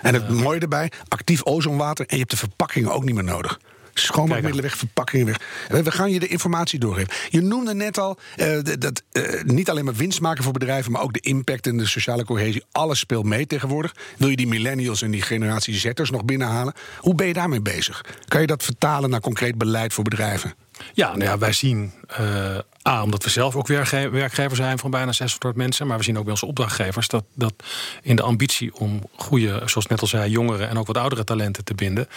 en 0.02 0.14
het 0.14 0.28
mooie 0.28 0.60
erbij, 0.60 0.92
actief 1.08 1.44
ozonwater 1.44 2.06
en 2.06 2.12
je 2.12 2.18
hebt 2.18 2.30
de 2.30 2.36
verpakkingen 2.36 2.92
ook 2.92 3.04
niet 3.04 3.14
meer 3.14 3.24
nodig. 3.24 3.58
Schoonmaakmiddelen 3.94 4.62
weg, 4.62 4.76
verpakkingen 4.76 5.26
weg. 5.26 5.40
We 5.82 5.90
gaan 5.90 6.10
je 6.10 6.18
de 6.18 6.26
informatie 6.26 6.78
doorgeven. 6.78 7.14
Je 7.28 7.40
noemde 7.40 7.74
net 7.74 7.98
al 7.98 8.18
uh, 8.36 8.58
dat 8.78 9.02
uh, 9.12 9.42
niet 9.42 9.70
alleen 9.70 9.84
maar 9.84 9.94
winst 9.94 10.20
maken 10.20 10.44
voor 10.44 10.52
bedrijven, 10.52 10.92
maar 10.92 11.02
ook 11.02 11.12
de 11.12 11.20
impact 11.20 11.66
en 11.66 11.76
de 11.76 11.86
sociale 11.86 12.24
cohesie. 12.24 12.64
Alles 12.72 12.98
speelt 12.98 13.24
mee 13.24 13.46
tegenwoordig. 13.46 13.94
Wil 14.16 14.28
je 14.28 14.36
die 14.36 14.46
millennials 14.46 15.02
en 15.02 15.10
die 15.10 15.22
generatie 15.22 15.74
Zetters 15.74 16.10
nog 16.10 16.24
binnenhalen? 16.24 16.74
Hoe 16.98 17.14
ben 17.14 17.26
je 17.26 17.32
daarmee 17.32 17.60
bezig? 17.60 18.04
Kan 18.28 18.40
je 18.40 18.46
dat 18.46 18.62
vertalen 18.62 19.10
naar 19.10 19.20
concreet 19.20 19.58
beleid 19.58 19.92
voor 19.92 20.04
bedrijven? 20.04 20.54
Ja, 20.92 21.08
nou 21.08 21.22
ja, 21.24 21.38
wij 21.38 21.52
zien 21.52 21.92
uh, 22.20 22.58
A, 22.88 23.02
omdat 23.02 23.24
we 23.24 23.30
zelf 23.30 23.56
ook 23.56 23.66
werkge 23.66 24.08
werkgever 24.10 24.56
zijn 24.56 24.78
van 24.78 24.90
bijna 24.90 25.12
600 25.12 25.56
mensen, 25.56 25.86
maar 25.86 25.98
we 25.98 26.04
zien 26.04 26.16
ook 26.16 26.22
bij 26.22 26.32
onze 26.32 26.46
opdrachtgevers 26.46 27.08
dat, 27.08 27.24
dat 27.34 27.54
in 28.02 28.16
de 28.16 28.22
ambitie 28.22 28.74
om 28.74 29.00
goede, 29.16 29.62
zoals 29.64 29.86
net 29.86 30.00
al 30.00 30.06
zei, 30.06 30.30
jongere 30.30 30.64
en 30.64 30.78
ook 30.78 30.86
wat 30.86 30.98
oudere 30.98 31.24
talenten 31.24 31.64
te 31.64 31.74
binden, 31.74 32.08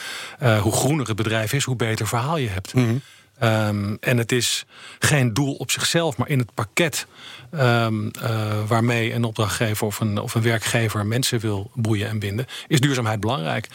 uh, 0.44 0.62
hoe 0.62 0.72
groener 0.72 1.08
het 1.08 1.16
bedrijf 1.16 1.54
is, 1.54 1.64
hoe 1.64 1.76
beter 1.76 2.08
verhaal 2.08 2.38
je 2.38 2.50
hebt. 2.50 2.72
-hmm. 2.72 3.02
Ehm, 3.40 3.96
en 4.00 4.18
het 4.18 4.32
is 4.32 4.66
geen 5.00 5.34
doel 5.34 5.54
op 5.54 5.72
zichzelf, 5.72 6.18
maar 6.18 6.30
in 6.30 6.40
het 6.40 6.54
pakket 6.54 7.08
um, 7.52 8.12
uh, 8.24 8.68
waarmee 8.68 9.14
een 9.14 9.24
opdrachtgever 9.24 9.88
of 9.88 10.00
een, 10.00 10.20
of 10.20 10.36
een 10.36 10.42
werkgever 10.42 11.06
mensen 11.06 11.40
wil 11.40 11.72
boeien 11.74 12.08
en 12.08 12.20
binden, 12.20 12.46
is 12.68 12.80
duurzaamheid 12.80 13.20
belangrijk. 13.20 13.68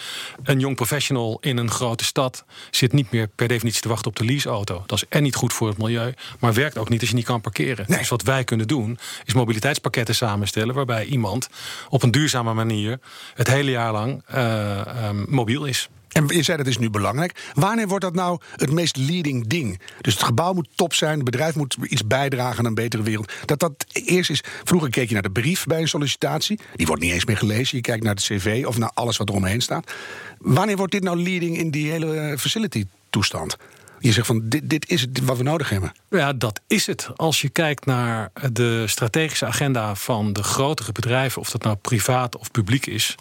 Een 0.43 0.61
jong 0.61 0.77
professional 0.77 1.39
in 1.41 1.57
een 1.57 1.71
grote 1.71 2.05
stad 2.05 2.45
zit 2.71 2.93
niet 2.93 3.11
meer 3.11 3.29
per 3.29 3.49
definitie 3.49 3.81
te 3.81 3.89
wachten 3.89 4.11
op 4.11 4.17
de 4.17 4.25
leaseauto. 4.25 4.83
Dat 4.87 4.99
is 4.99 5.05
en 5.09 5.23
niet 5.23 5.35
goed 5.35 5.53
voor 5.53 5.69
het 5.69 5.79
milieu, 5.79 6.15
maar 6.39 6.55
werkt 6.55 6.79
ook 6.79 6.89
niet 6.89 7.01
als 7.01 7.09
je 7.09 7.15
niet 7.15 7.25
kan 7.25 7.41
parkeren. 7.41 7.85
Nee. 7.89 7.99
Dus 7.99 8.09
wat 8.09 8.23
wij 8.23 8.45
kunnen 8.45 8.69
doen, 8.69 8.99
is 9.25 9.35
mobiliteitspakketten 9.35 10.15
samenstellen 10.15 10.75
waarbij 10.75 11.05
iemand 11.05 11.49
op 11.89 12.03
een 12.03 12.11
duurzame 12.11 12.55
manier 12.55 12.99
het 13.35 13.47
hele 13.47 13.71
jaar 13.71 13.93
lang 13.93 14.23
uh, 14.35 15.09
um, 15.09 15.27
mobiel 15.29 15.65
is. 15.65 15.89
En 16.13 16.27
je 16.27 16.43
zei 16.43 16.57
dat 16.57 16.67
is 16.67 16.79
nu 16.79 16.91
belangrijk. 16.91 17.51
Wanneer 17.55 17.89
wordt 17.89 18.05
dat 18.05 18.15
nou 18.15 18.41
het 18.57 18.73
meest 18.73 18.97
leading 18.97 19.47
ding? 19.47 19.81
Dus 20.01 20.13
het 20.13 20.23
gebouw 20.23 20.53
moet 20.53 20.69
top 20.75 20.95
zijn, 20.95 21.15
het 21.15 21.25
bedrijf 21.25 21.55
moet 21.55 21.77
iets 21.83 22.07
bijdragen 22.07 22.59
aan 22.59 22.65
een 22.65 22.75
betere 22.75 23.03
wereld. 23.03 23.33
Dat 23.45 23.61
dat 23.61 23.73
eerst 23.93 24.31
is. 24.31 24.43
Vroeger 24.65 24.91
keek 24.91 25.09
je 25.09 25.15
naar 25.15 25.23
de 25.23 25.31
brief 25.31 25.67
bij 25.67 25.81
een 25.81 25.89
sollicitatie. 25.89 26.61
Die 26.77 26.87
wordt 26.87 27.03
niet 27.03 27.13
eens 27.13 27.25
meer 27.25 27.37
gelezen. 27.37 27.77
Je 27.77 27.83
kijkt 27.83 28.05
naar 28.05 28.15
het 28.15 28.23
cv 28.23 28.65
of 28.67 28.79
naar 28.79 28.91
alles 28.95 29.17
wat 29.17 29.29
er 29.29 29.35
omheen 29.35 29.61
staat. 29.61 29.93
Wanneer 30.39 30.77
wordt 30.77 30.93
dit 30.93 31.03
nou 31.03 31.23
leading 31.23 31.59
in 31.59 31.71
die 31.71 31.91
hele 31.91 32.37
facility 32.39 32.85
toestand? 33.11 33.57
Je 34.03 34.13
zegt 34.13 34.27
van 34.27 34.41
dit, 34.45 34.71
dit 34.71 34.89
is 34.89 35.01
het 35.01 35.25
wat 35.25 35.37
we 35.37 35.43
nodig 35.43 35.69
hebben. 35.69 35.93
Ja, 36.11 36.33
dat 36.33 36.61
is 36.67 36.87
het. 36.87 37.09
Als 37.17 37.41
je 37.41 37.49
kijkt 37.49 37.87
naar 37.87 38.31
de 38.53 38.87
strategische 38.87 39.47
agenda 39.47 39.95
van 39.95 40.33
de 40.33 40.43
grotere 40.43 40.93
bedrijven, 40.93 41.41
of 41.41 41.51
dat 41.51 41.63
nou 41.63 41.77
privaat 41.77 42.37
of 42.37 42.51
publiek 42.51 42.87
is, 42.87 43.15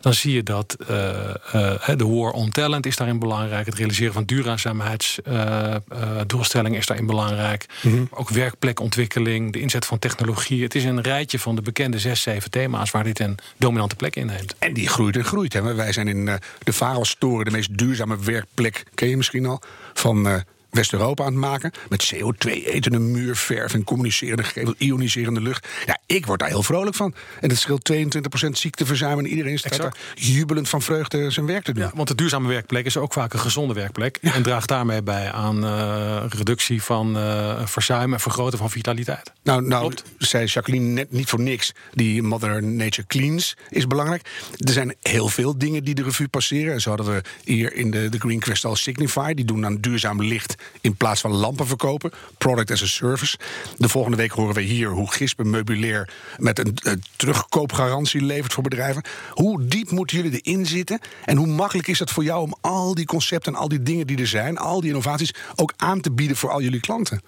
dan 0.00 0.14
zie 0.14 0.34
je 0.34 0.42
dat 0.42 0.76
uh, 0.90 1.08
uh, 1.54 1.88
de 1.96 2.06
war 2.06 2.30
on 2.30 2.50
talent 2.50 2.86
is 2.86 2.96
daarin 2.96 3.18
belangrijk. 3.18 3.66
Het 3.66 3.74
realiseren 3.74 4.12
van 4.12 4.24
duurzaamheidsdoelstellingen 4.24 6.72
uh, 6.72 6.78
is 6.78 6.86
daarin 6.86 7.06
belangrijk. 7.06 7.66
Mm 7.82 7.92
-hmm. 7.92 8.08
Ook 8.10 8.28
werkplekontwikkeling, 8.28 9.52
de 9.52 9.60
inzet 9.60 9.86
van 9.86 9.98
technologie. 9.98 10.62
Het 10.62 10.74
is 10.74 10.84
een 10.84 11.00
rijtje 11.00 11.38
van 11.38 11.54
de 11.54 11.62
bekende 11.62 11.98
zes, 11.98 12.22
zeven 12.22 12.50
thema's 12.50 12.90
waar 12.90 13.04
dit 13.04 13.20
een 13.20 13.38
dominante 13.56 13.96
plek 13.96 14.16
inneemt. 14.16 14.54
En 14.58 14.72
die 14.72 14.88
groeit 14.88 15.16
en 15.16 15.24
groeit. 15.24 15.52
Hè. 15.52 15.74
Wij 15.74 15.92
zijn 15.92 16.08
in 16.08 16.24
de 16.62 16.72
Varelstoren 16.72 17.44
de 17.44 17.50
meest 17.50 17.78
duurzame 17.78 18.18
werkplek, 18.18 18.82
ken 18.94 19.08
je 19.08 19.16
misschien 19.16 19.46
al, 19.46 19.62
van 19.94 20.23
uh, 20.26 20.40
West-Europa 20.74 21.24
aan 21.24 21.30
het 21.30 21.40
maken. 21.40 21.70
Met 21.88 22.14
CO2 22.14 22.50
etende 22.50 22.98
muurverf 22.98 23.74
en 23.74 23.84
communicerende 23.84 24.42
gevel, 24.42 24.74
ioniserende 24.78 25.40
lucht. 25.40 25.68
Ja, 25.86 25.98
ik 26.06 26.26
word 26.26 26.40
daar 26.40 26.48
heel 26.48 26.62
vrolijk 26.62 26.96
van. 26.96 27.14
En 27.40 27.48
het 27.48 27.58
scheelt 27.58 27.92
22% 27.92 28.48
ziekteverzuim 28.50 29.18
en 29.18 29.26
iedereen 29.26 29.58
staat 29.58 29.76
daar 29.76 29.96
jubelend 30.14 30.68
van 30.68 30.82
vreugde 30.82 31.30
zijn 31.30 31.46
werk 31.46 31.64
te 31.64 31.72
doen. 31.72 31.82
Ja, 31.82 31.90
want 31.94 32.08
de 32.08 32.14
duurzame 32.14 32.48
werkplek 32.48 32.86
is 32.86 32.96
ook 32.96 33.12
vaak 33.12 33.32
een 33.32 33.38
gezonde 33.38 33.74
werkplek. 33.74 34.18
Ja. 34.20 34.34
En 34.34 34.42
draagt 34.42 34.68
daarmee 34.68 35.02
bij 35.02 35.32
aan 35.32 35.64
uh, 35.64 36.22
reductie 36.28 36.82
van 36.82 37.16
uh, 37.16 37.66
verzuim 37.66 38.12
en 38.12 38.20
vergroten 38.20 38.58
van 38.58 38.70
vitaliteit. 38.70 39.32
Nou, 39.42 39.62
nou 39.62 39.80
Klopt. 39.80 40.04
zei 40.18 40.46
Jacqueline 40.46 40.86
net 40.86 41.12
niet 41.12 41.28
voor 41.28 41.40
niks. 41.40 41.72
Die 41.92 42.22
Mother 42.22 42.62
Nature 42.62 43.06
Cleans 43.06 43.56
is 43.68 43.86
belangrijk. 43.86 44.28
Er 44.58 44.72
zijn 44.72 44.94
heel 45.02 45.28
veel 45.28 45.58
dingen 45.58 45.84
die 45.84 45.94
de 45.94 46.02
revue 46.02 46.28
passeren. 46.28 46.80
Zo 46.80 46.88
hadden 46.88 47.14
we 47.14 47.22
hier 47.44 47.74
in 47.74 47.90
de, 47.90 48.08
de 48.08 48.18
Green 48.18 48.40
Crystal 48.40 48.76
Signify. 48.76 49.34
Die 49.34 49.44
doen 49.44 49.64
aan 49.64 49.76
duurzaam 49.76 50.22
licht 50.22 50.54
in 50.80 50.96
plaats 50.96 51.20
van 51.20 51.32
lampen 51.32 51.66
verkopen. 51.66 52.12
Product 52.38 52.70
as 52.70 52.82
a 52.82 52.86
service. 52.86 53.38
De 53.76 53.88
volgende 53.88 54.16
week 54.16 54.30
horen 54.30 54.54
we 54.54 54.60
hier 54.60 54.88
hoe 54.88 55.12
Gispen 55.12 55.50
Meubilair 55.50 56.12
met 56.38 56.58
een, 56.58 56.76
een 56.82 57.02
terugkoopgarantie 57.16 58.20
levert 58.20 58.52
voor 58.52 58.62
bedrijven. 58.62 59.04
Hoe 59.30 59.64
diep 59.64 59.90
moeten 59.90 60.16
jullie 60.16 60.40
erin 60.40 60.66
zitten? 60.66 61.00
En 61.24 61.36
hoe 61.36 61.46
makkelijk 61.46 61.88
is 61.88 61.98
het 61.98 62.10
voor 62.10 62.24
jou 62.24 62.42
om 62.42 62.54
al 62.60 62.94
die 62.94 63.06
concepten 63.06 63.52
en 63.52 63.58
al 63.58 63.68
die 63.68 63.82
dingen 63.82 64.06
die 64.06 64.18
er 64.18 64.26
zijn, 64.26 64.58
al 64.58 64.80
die 64.80 64.88
innovaties, 64.88 65.34
ook 65.54 65.72
aan 65.76 66.00
te 66.00 66.12
bieden 66.12 66.36
voor 66.36 66.50
al 66.50 66.60
jullie 66.60 66.80
klanten? 66.80 67.20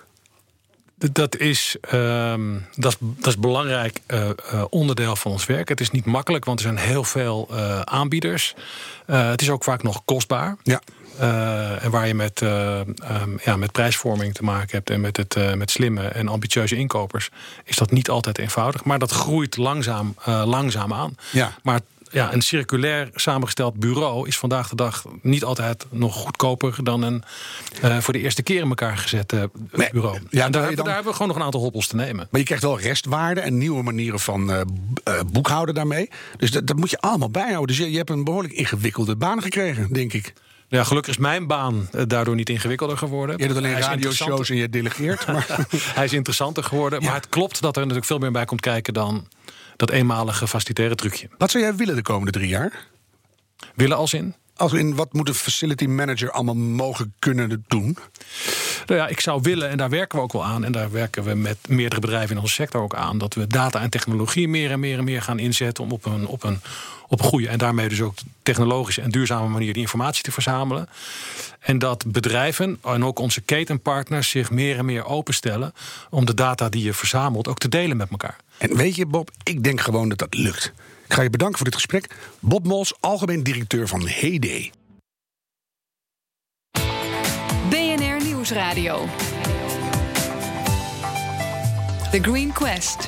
Dat 0.98 1.36
is, 1.36 1.76
um, 1.92 2.66
dat 2.74 2.92
is, 2.92 2.98
dat 3.00 3.26
is 3.26 3.38
belangrijk 3.38 4.00
uh, 4.06 4.28
uh, 4.52 4.64
onderdeel 4.70 5.16
van 5.16 5.32
ons 5.32 5.46
werk. 5.46 5.68
Het 5.68 5.80
is 5.80 5.90
niet 5.90 6.04
makkelijk, 6.04 6.44
want 6.44 6.58
er 6.58 6.64
zijn 6.64 6.78
heel 6.78 7.04
veel 7.04 7.48
uh, 7.50 7.80
aanbieders. 7.80 8.54
het 9.06 9.40
is 9.40 9.50
ook 9.50 9.64
vaak 9.64 9.82
nog 9.82 10.02
kostbaar. 10.04 10.56
Ja. 10.62 10.80
En 11.80 11.90
waar 11.90 12.06
je 12.06 12.14
met, 12.14 12.40
um, 12.40 12.94
ja, 13.44 13.56
met 13.56 13.72
prijsvorming 13.72 14.34
te 14.34 14.42
maken 14.42 14.70
hebt 14.70 14.90
en 14.90 15.00
met, 15.00 15.16
het, 15.16 15.56
met 15.56 15.70
slimme 15.70 16.02
en 16.02 16.28
ambitieuze 16.28 16.76
inkopers, 16.76 17.30
is 17.64 17.76
dat 17.76 17.90
niet 17.90 18.10
altijd 18.10 18.38
eenvoudig. 18.38 18.84
Maar 18.84 18.98
dat 18.98 19.10
groeit 19.10 19.56
langzaam, 19.56 20.14
langzaam 20.24 20.92
aan. 20.92 21.16
Ja. 21.32 21.54
Maar 21.62 21.80
ja, 22.16 22.32
een 22.32 22.42
circulair 22.42 23.08
samengesteld 23.14 23.75
bureau 23.75 24.28
is 24.28 24.38
vandaag 24.38 24.68
de 24.68 24.76
dag 24.76 25.04
niet 25.23 25.44
altijd 25.44 25.87
nog 25.90 26.14
goedkoper 26.14 26.85
dan 26.85 27.02
een 27.02 27.23
uh, 27.85 27.99
voor 27.99 28.12
de 28.12 28.20
eerste 28.20 28.42
keer 28.42 28.61
in 28.61 28.68
elkaar 28.68 28.96
gezet 28.96 29.32
uh, 29.32 29.42
nee, 29.73 29.88
bureau. 29.92 30.18
Ja, 30.30 30.44
en 30.44 30.52
daar, 30.52 30.75
dan... 30.75 30.85
daar, 30.85 30.94
hebben 30.94 31.04
we 31.04 31.12
gewoon 31.12 31.28
nog 31.28 31.37
een 31.37 31.42
aantal 31.42 31.61
hobbels 31.61 31.87
te 31.87 31.96
nemen. 31.96 32.28
Maar 32.30 32.40
je 32.40 32.46
krijgt 32.46 32.62
wel 32.62 32.80
restwaarde 32.80 33.40
en 33.40 33.58
nieuwe 33.58 33.82
manieren 33.82 34.20
van 34.20 34.50
uh, 34.50 34.61
boekhouden 35.32 35.75
daarmee. 35.75 36.11
Dus 36.37 36.50
dat, 36.50 36.66
dat, 36.66 36.76
moet 36.76 36.90
je 36.90 36.99
allemaal 37.00 37.30
bijhouden. 37.30 37.76
Dus 37.76 37.85
je, 37.85 37.90
je 37.90 37.96
hebt 37.96 38.11
een 38.11 38.25
behoorlijk 38.25 38.54
ingewikkelde 38.54 39.16
baan 39.16 39.42
gekregen, 39.42 39.92
denk 39.92 40.12
ik. 40.12 40.32
Ja, 40.68 40.85
gelukkig 40.85 41.12
is 41.12 41.20
mijn 41.20 41.46
baan 41.46 41.88
daardoor 42.06 42.35
niet 42.35 42.49
ingewikkelder 42.49 42.99
geworden. 42.99 43.38
Je 43.38 43.44
hebt 43.44 43.56
alleen 43.56 43.80
radioshows 43.80 44.50
en 44.50 44.56
je 44.56 44.68
delegeert. 44.68 45.26
Maar... 45.26 45.46
Hij 45.94 46.04
is 46.04 46.12
interessanter 46.12 46.64
geworden. 46.64 47.00
Ja. 47.00 47.06
Maar 47.06 47.14
het 47.14 47.28
klopt 47.28 47.61
dat 47.61 47.75
er 47.75 47.80
natuurlijk 47.80 48.06
veel 48.06 48.18
meer 48.18 48.30
bij 48.30 48.44
komt 48.44 48.61
kijken 48.61 48.94
dan 48.94 49.26
dat 49.76 49.90
eenmalige 49.90 50.49
facilitaire 50.49 50.95
trucje. 50.95 51.28
Wat 51.38 51.50
zou 51.50 51.64
jij 51.64 51.75
willen 51.75 51.95
de 51.95 52.02
komende 52.02 52.33
drie 52.33 52.49
jaar? 52.49 52.87
Willen 53.75 53.97
als 53.97 54.14
in? 54.14 54.35
Als 54.56 54.72
in 54.72 54.94
wat 54.94 55.12
moet 55.12 55.28
een 55.28 55.34
facility 55.34 55.86
manager 55.86 56.30
allemaal 56.30 56.54
mogen 56.54 57.14
kunnen 57.18 57.64
doen? 57.68 57.98
Nou 58.86 59.00
ja, 59.00 59.06
ik 59.06 59.20
zou 59.20 59.40
willen, 59.42 59.68
en 59.68 59.76
daar 59.76 59.90
werken 59.90 60.18
we 60.18 60.25
ook 60.25 60.32
wel 60.32 60.44
aan, 60.44 60.64
en 60.64 60.72
daar 60.72 60.90
werken 60.90 61.25
we 61.25 61.34
met 61.34 61.56
meerdere 61.68 62.00
bedrijven 62.00 62.36
in 62.36 62.42
onze 62.42 62.54
sector 62.54 62.80
ook 62.82 62.94
aan, 62.94 63.18
dat 63.18 63.34
we 63.34 63.46
data 63.46 63.80
en 63.80 63.90
technologie 63.90 64.48
meer 64.48 64.70
en 64.70 64.80
meer 64.80 64.98
en 64.98 65.04
meer 65.04 65.22
gaan 65.22 65.38
inzetten 65.38 65.84
om 65.84 65.92
op 65.92 66.04
een, 66.04 66.26
op 66.26 66.42
een, 66.42 66.60
op 67.08 67.18
een 67.18 67.25
goede 67.25 67.48
en 67.48 67.58
daarmee 67.58 67.88
dus 67.88 68.00
ook 68.00 68.14
technologische 68.42 69.00
en 69.00 69.10
duurzame 69.10 69.48
manier 69.48 69.72
die 69.72 69.82
informatie 69.82 70.22
te 70.22 70.32
verzamelen. 70.32 70.88
En 71.60 71.78
dat 71.78 72.04
bedrijven 72.06 72.78
en 72.82 73.04
ook 73.04 73.18
onze 73.18 73.40
ketenpartners 73.40 74.28
zich 74.28 74.50
meer 74.50 74.78
en 74.78 74.84
meer 74.84 75.04
openstellen 75.04 75.75
om 76.10 76.26
de 76.26 76.34
data 76.34 76.68
die 76.68 76.82
je 76.82 76.92
verzamelt 76.92 77.48
ook 77.48 77.58
te 77.58 77.68
delen 77.68 77.96
met 77.96 78.10
elkaar. 78.10 78.36
En 78.58 78.76
weet 78.76 78.96
je, 78.96 79.06
Bob, 79.06 79.30
ik 79.42 79.64
denk 79.64 79.80
gewoon 79.80 80.08
dat 80.08 80.18
dat 80.18 80.34
lukt. 80.34 80.72
Ik 81.06 81.12
ga 81.12 81.22
je 81.22 81.30
bedanken 81.30 81.56
voor 81.56 81.66
dit 81.66 81.75
gesprek. 81.75 82.14
Bob 82.40 82.66
Mols, 82.66 82.94
algemeen 83.00 83.42
directeur 83.42 83.88
van 83.88 84.08
Heyday. 84.08 84.72
BNR 87.68 88.25
Nieuwsradio. 88.25 89.06
The 92.10 92.18
Green 92.22 92.52
Quest. 92.52 93.06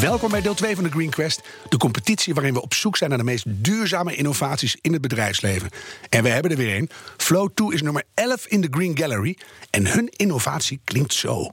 Welkom 0.00 0.30
bij 0.30 0.40
deel 0.40 0.54
2 0.54 0.74
van 0.74 0.84
de 0.84 0.90
Green 0.90 1.10
Quest, 1.10 1.40
de 1.68 1.76
competitie 1.76 2.34
waarin 2.34 2.54
we 2.54 2.62
op 2.62 2.74
zoek 2.74 2.96
zijn 2.96 3.10
naar 3.10 3.18
de 3.18 3.24
meest 3.24 3.44
duurzame 3.46 4.14
innovaties 4.14 4.76
in 4.80 4.92
het 4.92 5.02
bedrijfsleven. 5.02 5.70
En 6.08 6.22
we 6.22 6.28
hebben 6.28 6.50
er 6.50 6.56
weer 6.56 6.76
een. 6.76 6.90
Flow 7.16 7.48
2 7.54 7.72
is 7.72 7.82
nummer 7.82 8.02
11 8.14 8.46
in 8.46 8.60
de 8.60 8.68
Green 8.70 8.98
Gallery 8.98 9.38
en 9.70 9.86
hun 9.86 10.08
innovatie 10.16 10.80
klinkt 10.84 11.12
zo. 11.12 11.50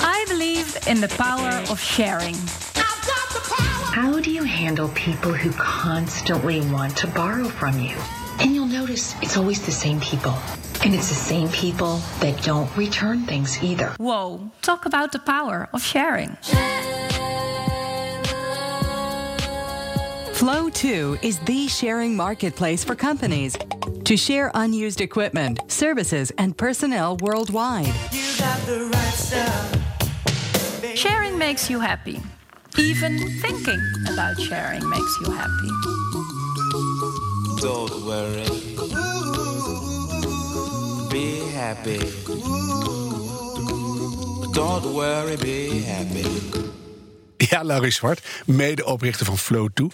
I 0.00 0.24
believe 0.28 0.90
in 0.90 1.00
the 1.00 1.08
power 1.16 1.70
of 1.70 1.80
sharing. 1.80 2.36
How 3.92 4.20
do 4.20 4.30
you 4.30 4.44
handle 4.44 4.88
people 4.90 5.32
who 5.32 5.50
constantly 5.50 6.60
want 6.60 6.96
to 6.98 7.08
borrow 7.08 7.48
from 7.48 7.80
you? 7.80 7.96
And 8.38 8.54
you'll 8.54 8.66
notice 8.66 9.16
it's 9.20 9.36
always 9.36 9.66
the 9.66 9.72
same 9.72 9.98
people. 9.98 10.32
And 10.84 10.94
it's 10.94 11.08
the 11.08 11.16
same 11.16 11.48
people 11.48 11.96
that 12.20 12.40
don't 12.44 12.74
return 12.76 13.26
things 13.26 13.60
either. 13.60 13.88
Whoa, 13.98 14.52
talk 14.62 14.86
about 14.86 15.10
the 15.10 15.18
power 15.18 15.68
of 15.72 15.82
sharing. 15.82 16.36
Flow 20.34 20.70
2 20.70 21.18
is 21.20 21.40
the 21.40 21.66
sharing 21.66 22.14
marketplace 22.14 22.84
for 22.84 22.94
companies 22.94 23.56
to 24.04 24.16
share 24.16 24.52
unused 24.54 25.00
equipment, 25.00 25.60
services, 25.66 26.30
and 26.38 26.56
personnel 26.56 27.16
worldwide. 27.16 27.92
Right 28.12 29.00
sharing 30.94 31.36
makes 31.36 31.68
you 31.68 31.80
happy. 31.80 32.20
Even 32.80 33.18
thinking 33.42 33.80
about 34.08 34.40
sharing 34.40 34.88
makes 34.88 35.18
you 35.20 35.30
happy. 35.30 35.70
Don't 37.60 37.94
worry. 38.06 38.48
Be 41.10 41.26
happy. 41.52 42.00
Don't 44.52 44.94
worry, 44.94 45.36
be 45.36 45.82
happy. 45.84 46.24
Ja, 47.36 47.64
Laurie 47.64 47.90
Zwart, 47.90 48.26
medeoprichter 48.46 49.26
van 49.26 49.38
Flow 49.38 49.68
2. 49.74 49.88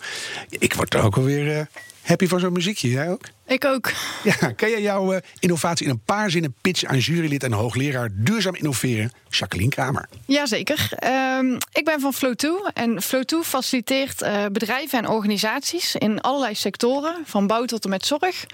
Ik 0.49 0.75
word 0.75 0.95
er 0.95 1.03
ook 1.03 1.17
alweer 1.17 1.59
uh, 1.59 1.65
happy 2.03 2.27
van 2.27 2.41
zo'n 2.41 2.53
muziekje, 2.53 2.89
jij 2.89 3.11
ook? 3.11 3.25
Ik 3.47 3.65
ook. 3.65 3.93
Ja, 4.23 4.53
kan 4.57 4.71
jij 4.71 4.81
jouw 4.83 5.13
eh, 5.13 5.21
innovatie 5.39 5.87
in 5.87 5.93
een 5.93 6.03
paar 6.05 6.31
zinnen 6.31 6.55
pitchen 6.61 6.89
aan 6.89 6.99
jurylid 6.99 7.43
en 7.43 7.53
hoogleraar 7.53 8.09
duurzaam 8.13 8.55
innoveren, 8.55 9.13
Jacqueline 9.29 9.71
Kramer? 9.71 10.09
Jazeker. 10.27 10.89
Ehm 10.91 11.59
ik 11.73 11.85
ben 11.85 12.01
van 12.01 12.15
Flow2 12.15 12.73
en 12.75 13.03
Flow2 13.03 13.39
faciliteert 13.43 14.23
eh, 14.23 14.45
bedrijven 14.53 14.99
en 14.99 15.09
organisaties 15.09 15.95
in 15.95 16.21
allerlei 16.21 16.55
sectoren, 16.55 17.15
van 17.25 17.47
bouw 17.47 17.65
tot 17.65 17.85
en 17.85 17.91
met 17.91 18.07
zorg, 18.07 18.47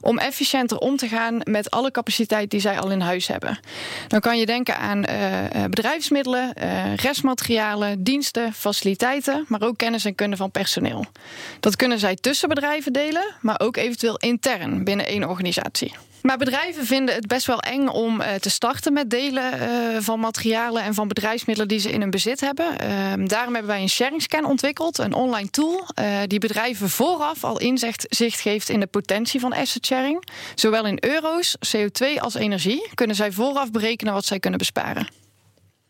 om 0.00 0.18
efficiënter 0.18 0.78
om 0.78 0.96
te 0.96 1.08
gaan 1.08 1.40
met 1.44 1.70
alle 1.70 1.90
capaciteit 1.90 2.50
die 2.50 2.60
zij 2.60 2.78
al 2.78 2.90
in 2.90 3.00
huis 3.00 3.26
hebben. 3.26 3.58
Dan 4.08 4.20
kan 4.20 4.38
je 4.38 4.46
denken 4.46 4.78
aan 4.78 5.04
eh, 5.04 5.64
bedrijfsmiddelen, 5.64 6.52
restmaterialen, 6.96 8.02
diensten, 8.02 8.52
faciliteiten, 8.52 9.44
maar 9.48 9.62
ook 9.62 9.76
kennis 9.76 10.04
en 10.04 10.14
kunde 10.14 10.36
van 10.36 10.50
personeel. 10.50 11.04
Dat 11.60 11.76
kunnen 11.76 11.98
zij 11.98 12.14
tussen 12.14 12.48
bedrijven 12.48 12.92
delen, 12.92 13.34
maar 13.40 13.60
ook 13.60 13.76
eventueel 13.76 14.18
intern 14.26 14.84
binnen 14.84 15.06
één 15.06 15.28
organisatie. 15.28 15.92
Maar 16.26 16.38
bedrijven 16.38 16.86
vinden 16.86 17.14
het 17.14 17.26
best 17.26 17.46
wel 17.46 17.60
eng 17.60 17.86
om 17.86 18.20
eh, 18.20 18.34
te 18.34 18.50
starten 18.50 18.92
met 18.92 19.10
delen 19.10 19.52
eh, 19.52 19.68
van 20.00 20.20
materialen 20.20 20.82
en 20.82 20.94
van 20.94 21.08
bedrijfsmiddelen 21.08 21.68
die 21.68 21.78
ze 21.78 21.90
in 21.90 22.00
hun 22.00 22.10
bezit 22.10 22.40
hebben. 22.40 22.78
Ehm, 22.78 23.26
daarom 23.26 23.54
hebben 23.54 23.72
wij 23.72 23.82
een 23.82 23.88
sharing 23.88 24.22
scan 24.22 24.44
ontwikkeld, 24.44 24.98
een 24.98 25.14
online 25.14 25.50
tool 25.50 25.86
eh, 25.94 26.20
die 26.26 26.38
bedrijven 26.38 26.90
vooraf 26.90 27.44
al 27.44 27.58
inzicht 27.58 28.06
zicht 28.08 28.40
geeft 28.40 28.68
in 28.68 28.80
de 28.80 28.86
potentie 28.86 29.40
van 29.40 29.52
asset 29.52 29.86
sharing. 29.86 30.28
Zowel 30.54 30.86
in 30.86 30.98
euro's, 31.00 31.56
CO2 31.76 32.18
als 32.18 32.34
energie 32.34 32.88
kunnen 32.94 33.16
zij 33.16 33.32
vooraf 33.32 33.70
berekenen 33.70 34.12
wat 34.12 34.24
zij 34.24 34.38
kunnen 34.38 34.58
besparen. 34.58 35.08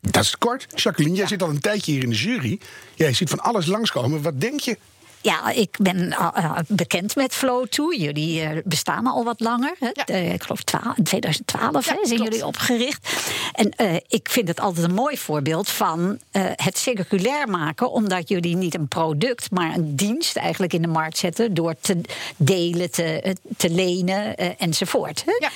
Dat 0.01 0.23
is 0.23 0.39
kort. 0.39 0.67
Jacqueline, 0.75 1.17
jij 1.17 1.27
zit 1.27 1.43
al 1.43 1.49
een 1.49 1.61
tijdje 1.61 1.93
hier 1.93 2.03
in 2.03 2.11
de 2.11 2.17
jury. 2.17 2.61
Jij 2.95 3.13
ziet 3.13 3.29
van 3.29 3.41
alles 3.41 3.67
langskomen. 3.67 4.23
Wat 4.23 4.41
denk 4.41 4.61
je? 4.61 4.79
Ja, 5.27 5.51
ik 5.51 5.77
ben 5.81 5.97
uh, 5.97 6.29
uh, 6.39 6.59
bekend 6.67 7.17
met 7.17 7.37
Flow2. 7.37 7.99
Jullie 7.99 8.43
uh, 8.43 8.49
bestaan 8.65 9.07
al 9.07 9.25
wat 9.25 9.41
langer. 9.41 9.75
Hè? 9.79 9.89
Ja. 9.93 10.09
Uh, 10.11 10.33
ik 10.33 10.43
geloof 10.43 10.63
12, 10.63 10.95
2012 11.03 11.87
Ja, 11.87 11.93
hè, 11.93 11.99
zijn 12.07 12.17
klopt. 12.17 12.23
jullie 12.23 12.47
opgericht. 12.47 13.09
En 13.53 13.73
uh, 13.81 13.95
ik 14.09 14.29
vind 14.31 14.49
het 14.49 14.61
altijd 14.61 14.85
een 14.89 14.95
mooi 14.95 15.19
voorbeeld 15.19 15.69
van 15.69 16.19
uh, 16.33 16.43
het 16.55 16.79
circulair 16.79 17.49
maken. 17.49 17.91
Omdat 17.91 18.29
jullie 18.29 18.57
niet 18.57 18.75
een 18.75 18.89
product, 18.89 19.51
maar 19.51 19.75
een 19.75 19.97
dienst 19.97 20.37
eigenlijk 20.37 20.73
in 20.73 20.83
de 20.83 20.89
markt 20.89 21.19
zetten. 21.19 21.55
Door 21.55 21.75
te 21.81 22.01
delen, 22.37 22.91
te, 22.91 23.37
te 23.57 23.71
lenen 23.71 24.43
uh, 24.43 24.49
enzovoort. 24.59 25.25
Hè? 25.27 25.33
Ja. 25.39 25.51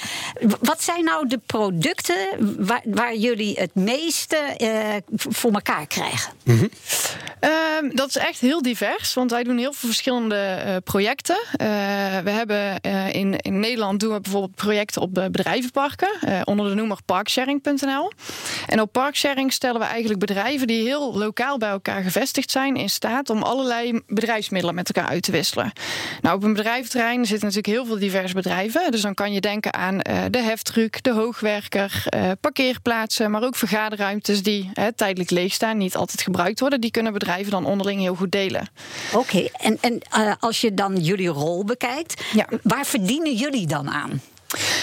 Wat 0.60 0.82
zijn 0.82 1.04
nou 1.04 1.28
de 1.28 1.40
producten 1.46 2.16
waar, 2.58 2.82
waar 2.84 3.16
jullie 3.16 3.54
het 3.58 3.74
meeste 3.74 4.54
uh, 4.58 4.94
voor 5.16 5.52
elkaar 5.52 5.86
krijgen? 5.86 6.32
Ehm, 7.40 7.90
dat 7.94 8.08
is 8.08 8.16
echt 8.16 8.40
heel 8.40 8.62
divers, 8.62 9.14
want 9.14 9.30
wij 9.30 9.42
doen 9.42 9.58
heel 9.60 9.72
veel 9.72 9.88
verschillende 9.88 10.34
eh, 10.34 10.76
projecten. 10.84 11.38
Eh, 11.52 11.66
we 12.24 12.30
hebben 12.30 12.80
eh, 12.80 13.14
in, 13.14 13.36
in 13.36 13.60
Nederland 13.60 14.00
doen 14.00 14.12
we 14.12 14.20
bijvoorbeeld 14.20 14.54
projecten 14.54 15.02
op 15.02 15.14
bedrijvenparken 15.14 16.08
onder 16.44 16.68
de 16.68 16.74
noemer 16.74 16.98
parksharing.nl. 17.04 18.12
En 18.66 18.80
op 18.80 18.92
parksharing 18.92 19.52
stellen 19.52 19.80
we 19.80 19.86
eigenlijk 19.86 20.20
bedrijven 20.20 20.66
die 20.66 20.84
heel 20.84 21.18
lokaal 21.18 21.58
bij 21.58 21.68
elkaar 21.68 22.02
gevestigd 22.02 22.50
zijn 22.50 22.76
in 22.76 22.90
staat 22.90 23.30
om 23.30 23.42
allerlei 23.42 24.00
bedrijfsmiddelen 24.06 24.74
met 24.74 24.92
elkaar 24.92 25.10
uit 25.10 25.22
te 25.22 25.32
wisselen. 25.32 25.72
Nou, 26.20 26.36
op 26.36 26.42
een 26.42 26.52
bedrijventerrein 26.52 27.26
zitten 27.26 27.48
natuurlijk 27.48 27.74
heel 27.74 27.86
veel 27.86 27.98
diverse 27.98 28.34
bedrijven. 28.34 28.90
Dus 28.90 29.00
dan 29.00 29.14
kan 29.14 29.32
je 29.32 29.40
denken 29.40 29.74
aan 29.74 29.98
de 30.30 30.42
heftruck, 30.42 31.02
de 31.02 31.12
hoogwerker, 31.12 32.04
parkeerplaatsen, 32.40 33.30
maar 33.30 33.42
ook 33.42 33.56
vergaderruimtes 33.56 34.42
die 34.42 34.70
tijdelijk 34.96 35.30
leeg 35.30 35.52
staan, 35.52 35.76
niet 35.76 35.96
altijd 35.96 36.22
gebruikt 36.22 36.60
worden. 36.60 36.80
Die 36.80 36.90
kunnen 36.90 37.12
bedrijven 37.12 37.50
dan 37.50 37.66
onderling 37.66 38.00
heel 38.00 38.14
goed 38.14 38.32
delen. 38.32 38.68
Oké, 39.14 39.48
en, 39.52 39.78
en 39.80 40.00
uh, 40.18 40.32
als 40.40 40.60
je 40.60 40.74
dan 40.74 40.96
jullie 40.96 41.28
rol 41.28 41.64
bekijkt, 41.64 42.22
Ja. 42.32 42.46
waar 42.62 42.86
verdienen 42.86 43.34
jullie 43.34 43.66
dan 43.66 43.90
aan? 43.90 44.20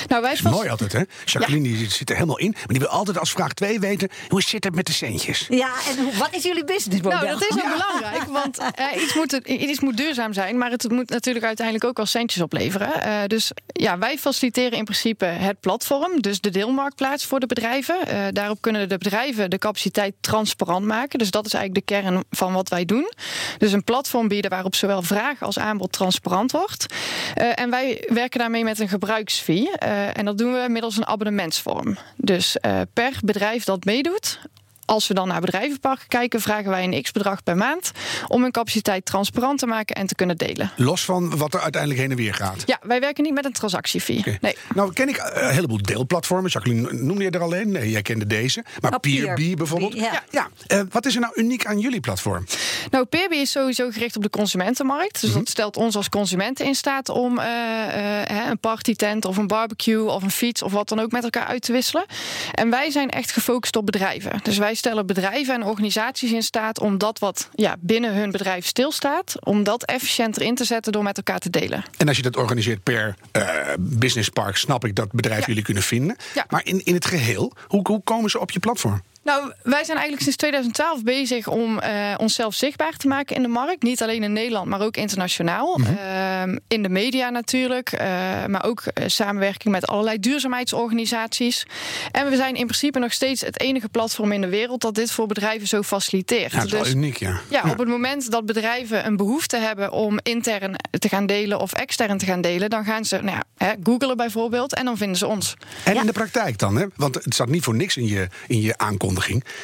Nou, 0.07 0.21
wij 0.21 0.37
vast- 0.37 0.55
Mooi 0.55 0.69
altijd, 0.69 0.91
hè? 0.93 1.01
Jacqueline 1.25 1.67
die 1.67 1.89
zit 1.91 2.09
er 2.09 2.15
helemaal 2.15 2.37
in. 2.39 2.51
Maar 2.51 2.67
die 2.67 2.79
wil 2.79 2.87
altijd 2.87 3.19
als 3.19 3.31
vraag 3.31 3.53
2 3.53 3.79
weten... 3.79 4.09
hoe 4.27 4.41
zit 4.41 4.63
het 4.63 4.75
met 4.75 4.85
de 4.85 4.91
centjes? 4.91 5.45
Ja, 5.49 5.71
en 5.87 6.17
wat 6.17 6.29
is 6.31 6.43
jullie 6.43 6.63
businessmodel? 6.63 7.19
Nou, 7.19 7.27
dat 7.31 7.41
is 7.41 7.55
ook 7.55 7.71
belangrijk, 7.71 8.23
want 8.23 8.57
eh, 8.57 9.01
iets, 9.03 9.13
moet, 9.13 9.33
iets 9.33 9.79
moet 9.79 9.97
duurzaam 9.97 10.33
zijn, 10.33 10.57
maar 10.57 10.71
het 10.71 10.89
moet 10.91 11.09
natuurlijk 11.09 11.45
uiteindelijk 11.45 11.85
ook 11.85 11.97
wel 11.97 12.05
centjes 12.05 12.41
opleveren. 12.43 13.01
Eh, 13.03 13.13
dus 13.27 13.51
ja, 13.67 13.97
wij 13.97 14.17
faciliteren 14.17 14.77
in 14.77 14.83
principe 14.83 15.25
het 15.25 15.59
platform, 15.59 16.21
dus 16.21 16.41
de 16.41 16.49
deelmarktplaats 16.49 17.25
voor 17.25 17.39
de 17.39 17.45
bedrijven. 17.47 18.07
Eh, 18.07 18.19
daarop 18.31 18.61
kunnen 18.61 18.89
de 18.89 18.97
bedrijven 18.97 19.49
de 19.49 19.57
capaciteit 19.57 20.13
transparant 20.21 20.85
maken. 20.85 21.19
Dus 21.19 21.31
dat 21.31 21.45
is 21.45 21.53
eigenlijk 21.53 21.87
de 21.87 21.93
kern 21.95 22.23
van 22.29 22.53
wat 22.53 22.69
wij 22.69 22.85
doen. 22.85 23.11
Dus 23.57 23.71
een 23.71 23.83
platform 23.83 24.27
bieden 24.27 24.49
waarop 24.51 24.75
zowel 24.75 25.01
vraag 25.01 25.41
als 25.41 25.59
aanbod 25.59 25.91
transparant 25.91 26.51
wordt. 26.51 26.85
Eh, 27.33 27.59
en 27.59 27.69
wij 27.69 28.05
werken 28.07 28.39
daarmee 28.39 28.63
met 28.63 28.79
een 28.79 28.89
gebruiksfee. 28.89 29.55
Eh, 29.65 30.17
en 30.17 30.25
dat 30.25 30.37
doen 30.37 30.53
we 30.53 30.69
middels 30.69 30.97
een 30.97 31.07
abonnementsvorm. 31.07 31.97
Dus 32.15 32.59
eh, 32.59 32.81
per 32.93 33.19
bedrijf 33.23 33.63
dat 33.63 33.85
meedoet, 33.85 34.39
als 34.87 35.07
we 35.07 35.13
dan 35.13 35.27
naar 35.27 35.41
bedrijvenparken 35.41 36.07
kijken, 36.07 36.41
vragen 36.41 36.69
wij 36.69 36.83
een 36.83 37.01
x-bedrag 37.01 37.43
per 37.43 37.57
maand 37.57 37.91
om 38.27 38.41
hun 38.41 38.51
capaciteit 38.51 39.05
transparant 39.05 39.59
te 39.59 39.65
maken 39.65 39.95
en 39.95 40.07
te 40.07 40.15
kunnen 40.15 40.37
delen. 40.37 40.71
Los 40.75 41.05
van 41.05 41.37
wat 41.37 41.53
er 41.53 41.59
uiteindelijk 41.61 42.01
heen 42.01 42.11
en 42.11 42.17
weer 42.17 42.33
gaat. 42.33 42.63
Ja, 42.65 42.79
wij 42.81 42.99
werken 42.99 43.23
niet 43.23 43.33
met 43.33 43.45
een 43.45 43.51
transactiefee. 43.51 44.37
Nee. 44.41 44.55
Nou, 44.75 44.93
ken 44.93 45.09
ik 45.09 45.31
een 45.33 45.49
heleboel 45.53 45.81
deelplatformen. 45.81 46.51
Jacqueline, 46.51 46.93
noemde 46.93 47.23
je 47.23 47.29
er 47.29 47.41
al 47.41 47.55
een? 47.55 47.71
Nee, 47.71 47.89
jij 47.91 48.01
kende 48.01 48.27
deze. 48.27 48.63
Maar 48.81 48.93
Oh, 48.93 48.99
Peerbee 48.99 49.25
Peerbee, 49.25 49.55
bijvoorbeeld. 49.55 49.93
ja. 49.93 50.23
ja. 50.31 50.47
eh, 50.67 50.81
wat 50.91 51.05
is 51.05 51.13
er 51.15 51.21
nou 51.21 51.33
uniek 51.35 51.65
aan 51.65 51.79
jullie 51.79 51.99
platform? 51.99 52.45
Nou, 52.91 53.05
Peerby 53.05 53.35
is 53.35 53.51
sowieso 53.51 53.89
gericht 53.91 54.15
op 54.15 54.23
de 54.23 54.29
consumentenmarkt. 54.29 55.21
Dus 55.21 55.33
dat 55.33 55.49
stelt 55.49 55.77
ons 55.77 55.95
als 55.95 56.09
consumenten 56.09 56.65
in 56.65 56.75
staat 56.75 57.09
om 57.09 57.39
eh, 57.39 57.45
eh, 57.47 58.27
hè, 58.27 58.49
een 58.49 58.59
partytent 58.59 59.25
of 59.25 59.37
een 59.37 59.47
barbecue 59.47 60.03
of 60.03 60.23
een 60.23 60.31
fiets 60.31 60.61
of 60.61 60.71
wat 60.71 60.89
dan 60.89 60.99
ook 60.99 61.11
met 61.11 61.23
elkaar 61.23 61.45
uit 61.45 61.61
te 61.61 61.71
wisselen. 61.71 62.05
En 62.53 62.69
wij 62.69 62.91
zijn 62.91 63.09
echt 63.09 63.31
gefocust 63.31 63.75
op 63.75 63.85
bedrijven. 63.85 64.39
Dus 64.43 64.57
wij 64.57 64.75
stellen 64.77 65.05
bedrijven 65.05 65.53
en 65.53 65.63
organisaties 65.63 66.31
in 66.31 66.43
staat 66.43 66.79
om 66.79 66.97
dat 66.97 67.19
wat 67.19 67.49
ja, 67.55 67.75
binnen 67.79 68.13
hun 68.15 68.31
bedrijf 68.31 68.65
stilstaat, 68.65 69.35
om 69.45 69.63
dat 69.63 69.83
efficiënter 69.85 70.41
in 70.41 70.55
te 70.55 70.63
zetten 70.63 70.91
door 70.91 71.03
met 71.03 71.17
elkaar 71.17 71.39
te 71.39 71.49
delen. 71.49 71.83
En 71.97 72.07
als 72.07 72.17
je 72.17 72.23
dat 72.23 72.37
organiseert 72.37 72.83
per 72.83 73.15
eh 73.31 73.45
businesspark, 73.79 74.57
snap 74.57 74.85
ik 74.85 74.95
dat 74.95 75.11
bedrijven 75.11 75.41
Ja. 75.41 75.47
jullie 75.47 75.63
kunnen 75.63 75.83
vinden. 75.83 76.15
Ja. 76.33 76.45
Maar 76.49 76.61
in, 76.65 76.85
in 76.85 76.93
het 76.93 77.05
geheel, 77.05 77.53
hoe, 77.67 77.87
hoe 77.87 78.01
komen 78.03 78.29
ze 78.29 78.39
op 78.39 78.51
je 78.51 78.59
platform? 78.59 79.01
Nou, 79.27 79.51
wij 79.63 79.83
zijn 79.83 79.97
eigenlijk 79.97 80.21
sinds 80.21 80.37
2012 80.37 81.03
bezig 81.03 81.47
om 81.47 81.79
eh, 81.79 82.13
onszelf 82.17 82.53
zichtbaar 82.55 82.97
te 82.97 83.07
maken 83.07 83.35
in 83.35 83.41
de 83.41 83.47
markt. 83.47 83.83
Niet 83.83 84.01
alleen 84.01 84.23
in 84.23 84.33
Nederland, 84.33 84.67
maar 84.67 84.81
ook 84.81 84.97
internationaal. 84.97 85.79
Ehm, 85.99 86.57
in 86.67 86.83
de 86.83 86.89
media 86.89 87.29
natuurlijk, 87.29 87.91
eh, 87.91 88.07
maar 88.45 88.65
ook 88.65 88.81
eh, 88.81 89.03
samenwerking 89.07 89.73
met 89.73 89.87
allerlei 89.87 90.19
duurzaamheidsorganisaties. 90.19 91.65
En 92.11 92.29
we 92.29 92.35
zijn 92.35 92.55
in 92.55 92.65
principe 92.65 92.99
nog 92.99 93.13
steeds 93.13 93.41
het 93.41 93.59
enige 93.59 93.89
platform 93.89 94.31
in 94.31 94.41
de 94.41 94.49
wereld 94.49 94.81
dat 94.81 94.95
dit 94.95 95.11
voor 95.11 95.27
bedrijven 95.27 95.67
zo 95.67 95.83
faciliteert. 95.83 96.51
Ja, 96.51 96.57
dat 96.59 96.73
is 96.73 96.79
Dus- 96.79 96.93
uniek, 96.93 97.17
ja. 97.17 97.39
ja, 97.49 97.61
op 97.71 97.77
het 97.77 97.87
moment 97.87 98.31
dat 98.31 98.45
bedrijven 98.45 99.05
een 99.05 99.17
behoefte 99.17 99.57
hebben 99.57 99.91
om 99.91 100.19
intern 100.23 100.75
te 100.99 101.09
gaan 101.09 101.25
delen 101.25 101.59
of 101.59 101.73
extern 101.73 102.17
te 102.17 102.25
gaan 102.25 102.41
delen, 102.41 102.69
dan 102.69 102.85
gaan 102.85 103.05
ze 103.05 103.15
nou 103.21 103.37
ja, 103.37 103.43
hè, 103.65 103.73
googelen 103.83 104.17
bijvoorbeeld 104.17 104.73
en 104.75 104.85
dan 104.85 104.97
vinden 104.97 105.17
ze 105.17 105.27
ons. 105.27 105.53
En 105.83 105.93
Ja. 105.93 105.99
in 105.99 106.05
de 106.05 106.11
praktijk 106.11 106.57
dan, 106.57 106.75
hè? 106.75 106.85
want 106.95 107.15
het 107.15 107.33
staat 107.33 107.49
niet 107.49 107.63
voor 107.63 107.75
niks 107.75 107.97
in 107.97 108.07
je, 108.07 108.27
in 108.47 108.61
je 108.61 108.77
aankondiging. 108.77 109.15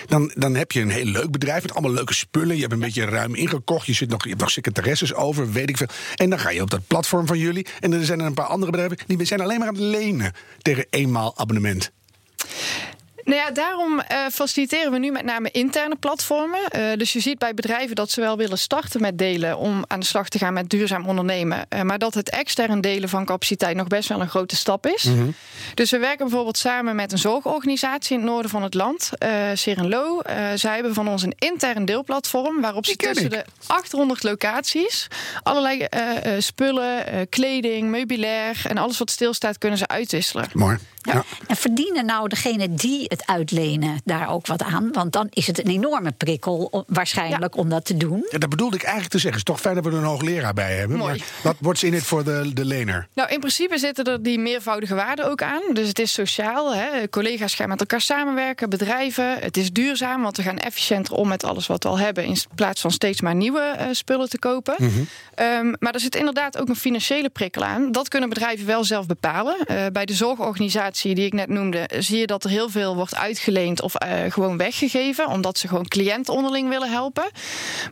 Dan, 0.05 0.31
dan 0.35 0.55
heb 0.55 0.71
je 0.71 0.81
een 0.81 0.89
heel 0.89 1.05
leuk 1.05 1.31
bedrijf 1.31 1.61
met 1.61 1.71
allemaal 1.71 1.91
leuke 1.91 2.13
spullen. 2.13 2.55
Je 2.55 2.61
hebt 2.61 2.73
een 2.73 2.79
beetje 2.79 3.05
ruim 3.05 3.35
ingekocht. 3.35 3.85
Je, 3.85 3.93
zit 3.93 4.09
nog, 4.09 4.23
je 4.23 4.29
hebt 4.29 4.41
nog 4.41 4.51
secretaresses 4.51 5.13
over, 5.13 5.51
weet 5.51 5.69
ik 5.69 5.77
veel. 5.77 5.87
En 6.15 6.29
dan 6.29 6.39
ga 6.39 6.49
je 6.49 6.61
op 6.61 6.69
dat 6.69 6.87
platform 6.87 7.27
van 7.27 7.37
jullie. 7.37 7.67
En 7.79 7.93
er 7.93 8.05
zijn 8.05 8.19
er 8.19 8.25
een 8.25 8.33
paar 8.33 8.45
andere 8.45 8.71
bedrijven 8.71 8.97
die 9.07 9.25
zijn 9.25 9.41
alleen 9.41 9.59
maar 9.59 9.67
aan 9.67 9.73
het 9.73 9.83
lenen 9.83 10.33
tegen 10.61 10.85
eenmaal 10.89 11.37
abonnement. 11.37 11.91
Nou 13.23 13.37
ja, 13.37 13.51
daarom 13.51 13.99
eh, 13.99 14.17
faciliteren 14.31 14.91
we 14.91 14.97
nu 14.97 15.11
met 15.11 15.23
name 15.23 15.51
interne 15.51 15.95
platformen. 15.95 16.67
Eh, 16.67 16.97
dus 16.97 17.13
je 17.13 17.19
ziet 17.19 17.37
bij 17.37 17.53
bedrijven 17.53 17.95
dat 17.95 18.11
ze 18.11 18.21
wel 18.21 18.37
willen 18.37 18.57
starten 18.57 19.01
met 19.01 19.17
delen 19.17 19.57
om 19.57 19.83
aan 19.87 19.99
de 19.99 20.05
slag 20.05 20.29
te 20.29 20.37
gaan 20.37 20.53
met 20.53 20.69
duurzaam 20.69 21.07
ondernemen. 21.07 21.65
Eh, 21.69 21.81
maar 21.81 21.99
dat 21.99 22.13
het 22.13 22.29
extern 22.29 22.81
delen 22.81 23.09
van 23.09 23.25
capaciteit 23.25 23.75
nog 23.75 23.87
best 23.87 24.09
wel 24.09 24.21
een 24.21 24.29
grote 24.29 24.55
stap 24.55 24.87
is. 24.87 25.07
Dus 25.73 25.91
we 25.91 25.97
werken 25.97 26.25
bijvoorbeeld 26.25 26.57
samen 26.57 26.95
met 26.95 27.11
een 27.11 27.17
zorgorganisatie 27.17 28.13
in 28.13 28.21
het 28.21 28.29
noorden 28.29 28.51
van 28.51 28.63
het 28.63 28.73
land, 28.73 29.09
Serenlo. 29.53 30.21
Zij 30.55 30.73
hebben 30.73 30.93
van 30.93 31.07
ons 31.07 31.23
een 31.23 31.35
intern 31.37 31.85
deelplatform 31.85 32.61
waarop 32.61 32.85
ze 32.85 32.95
tussen 32.95 33.25
ik. 33.25 33.31
de 33.31 33.45
800 33.67 34.23
locaties 34.23 35.07
allerlei 35.43 35.87
spullen, 36.37 37.29
kleding, 37.29 37.89
meubilair 37.89 38.61
en 38.67 38.77
alles 38.77 38.97
wat 38.97 39.11
stilstaat 39.11 39.57
kunnen 39.57 39.77
ze 39.77 39.87
uitwisselen. 39.87 40.49
Mooi. 40.53 40.77
Ja. 41.03 41.23
En 41.47 41.55
verdienen 41.55 42.05
nou 42.05 42.27
degene 42.27 42.73
die 42.73 43.05
het 43.07 43.27
uitlenen 43.27 44.01
daar 44.03 44.29
ook 44.29 44.47
wat 44.47 44.63
aan? 44.63 44.91
Want 44.91 45.13
dan 45.13 45.27
is 45.29 45.47
het 45.47 45.59
een 45.59 45.71
enorme 45.71 46.11
prikkel 46.11 46.85
waarschijnlijk 46.87 47.57
om 47.57 47.69
dat 47.69 47.85
te 47.85 47.97
doen. 47.97 48.25
Ja, 48.29 48.37
dat 48.37 48.49
bedoelde 48.49 48.75
ik 48.75 48.81
eigenlijk 48.81 49.11
te 49.11 49.19
zeggen. 49.19 49.39
Het 49.39 49.49
is 49.49 49.55
toch 49.55 49.63
fijn 49.63 49.75
dat 49.75 49.83
we 49.83 49.89
er 49.89 49.97
een 49.97 50.09
hoogleraar 50.09 50.53
bij 50.53 50.75
hebben. 50.75 50.97
Mooi. 50.97 51.17
Maar 51.17 51.27
wat 51.41 51.55
wordt 51.59 51.83
in 51.83 51.93
het 51.93 52.03
voor 52.03 52.23
de, 52.23 52.51
de 52.53 52.65
lener? 52.65 53.07
Nou, 53.13 53.29
in 53.29 53.39
principe 53.39 53.77
zitten 53.77 54.05
er 54.05 54.23
die 54.23 54.39
meervoudige 54.39 54.95
waarden 54.95 55.29
ook 55.29 55.41
aan. 55.41 55.61
Dus 55.73 55.87
het 55.87 55.99
is 55.99 56.13
sociaal. 56.13 56.75
Hè. 56.75 57.09
Collega's 57.09 57.55
gaan 57.55 57.69
met 57.69 57.79
elkaar 57.79 58.01
samenwerken, 58.01 58.69
bedrijven. 58.69 59.39
Het 59.39 59.57
is 59.57 59.71
duurzaam, 59.71 60.21
want 60.21 60.37
we 60.37 60.43
gaan 60.43 60.57
efficiënter 60.57 61.13
om 61.13 61.27
met 61.27 61.43
alles 61.43 61.67
wat 61.67 61.83
we 61.83 61.89
al 61.89 61.99
hebben. 61.99 62.23
In 62.23 62.37
plaats 62.55 62.81
van 62.81 62.91
steeds 62.91 63.21
maar 63.21 63.35
nieuwe 63.35 63.61
eh, 63.61 63.87
spullen 63.91 64.29
te 64.29 64.39
kopen. 64.39 64.75
Ehm, 65.35 65.73
maar 65.79 65.93
er 65.93 65.99
zit 65.99 66.15
inderdaad 66.15 66.57
ook 66.57 66.69
een 66.69 66.75
financiële 66.75 67.29
prikkel 67.29 67.63
aan. 67.63 67.91
Dat 67.91 68.07
kunnen 68.07 68.29
bedrijven 68.29 68.65
wel 68.65 68.83
zelf 68.83 69.05
bepalen. 69.05 69.55
Eh, 69.65 69.85
bij 69.91 70.05
de 70.05 70.13
zorgorganisatie 70.13 70.92
die 71.01 71.25
ik 71.25 71.33
net 71.33 71.49
noemde, 71.49 71.89
zie 71.99 72.19
je 72.19 72.27
dat 72.27 72.43
er 72.43 72.49
heel 72.49 72.69
veel 72.69 72.95
wordt 72.95 73.15
uitgeleend 73.15 73.81
of 73.81 73.95
eh, 73.95 74.31
gewoon 74.31 74.57
weggegeven. 74.57 75.27
Omdat 75.27 75.57
ze 75.57 75.67
gewoon 75.67 75.87
cliënten 75.87 76.33
onderling 76.33 76.69
willen 76.69 76.91
helpen. 76.91 77.31